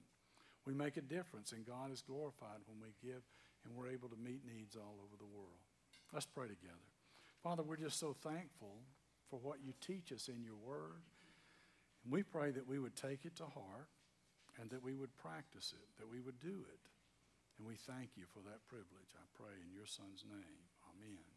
We 0.66 0.74
make 0.74 0.98
a 0.98 1.06
difference, 1.06 1.52
and 1.52 1.66
God 1.66 1.92
is 1.92 2.02
glorified 2.02 2.66
when 2.66 2.82
we 2.82 2.96
give, 3.04 3.22
and 3.64 3.76
we're 3.76 3.94
able 3.94 4.10
to 4.10 4.18
meet 4.18 4.42
needs 4.44 4.76
all 4.76 4.98
over 5.00 5.16
the 5.20 5.30
world. 5.30 5.62
Let's 6.12 6.26
pray 6.26 6.48
together. 6.48 6.90
Father, 7.44 7.64
we're 7.64 7.78
just 7.78 8.00
so 8.00 8.16
thankful 8.24 8.82
for 9.30 9.40
what 9.40 9.60
you 9.66 9.74
teach 9.82 10.12
us 10.12 10.30
in 10.30 10.44
your 10.44 10.56
word. 10.56 11.04
And 12.04 12.14
we 12.14 12.24
pray 12.24 12.52
that 12.52 12.68
we 12.68 12.80
would 12.80 12.96
take 12.96 13.26
it 13.26 13.36
to 13.38 13.46
heart 13.46 13.90
and 14.62 14.70
that 14.70 14.84
we 14.84 14.96
would 14.96 15.16
practice 15.18 15.74
it, 15.74 15.88
that 16.00 16.10
we 16.10 16.22
would 16.22 16.40
do 16.40 16.64
it. 16.70 16.84
And 17.58 17.68
we 17.68 17.76
thank 17.76 18.16
you 18.16 18.26
for 18.32 18.40
that 18.46 18.68
privilege. 18.68 19.12
I 19.16 19.26
pray 19.34 19.58
in 19.62 19.74
your 19.74 19.88
son's 19.88 20.24
name. 20.30 20.64
Amen. 20.86 21.33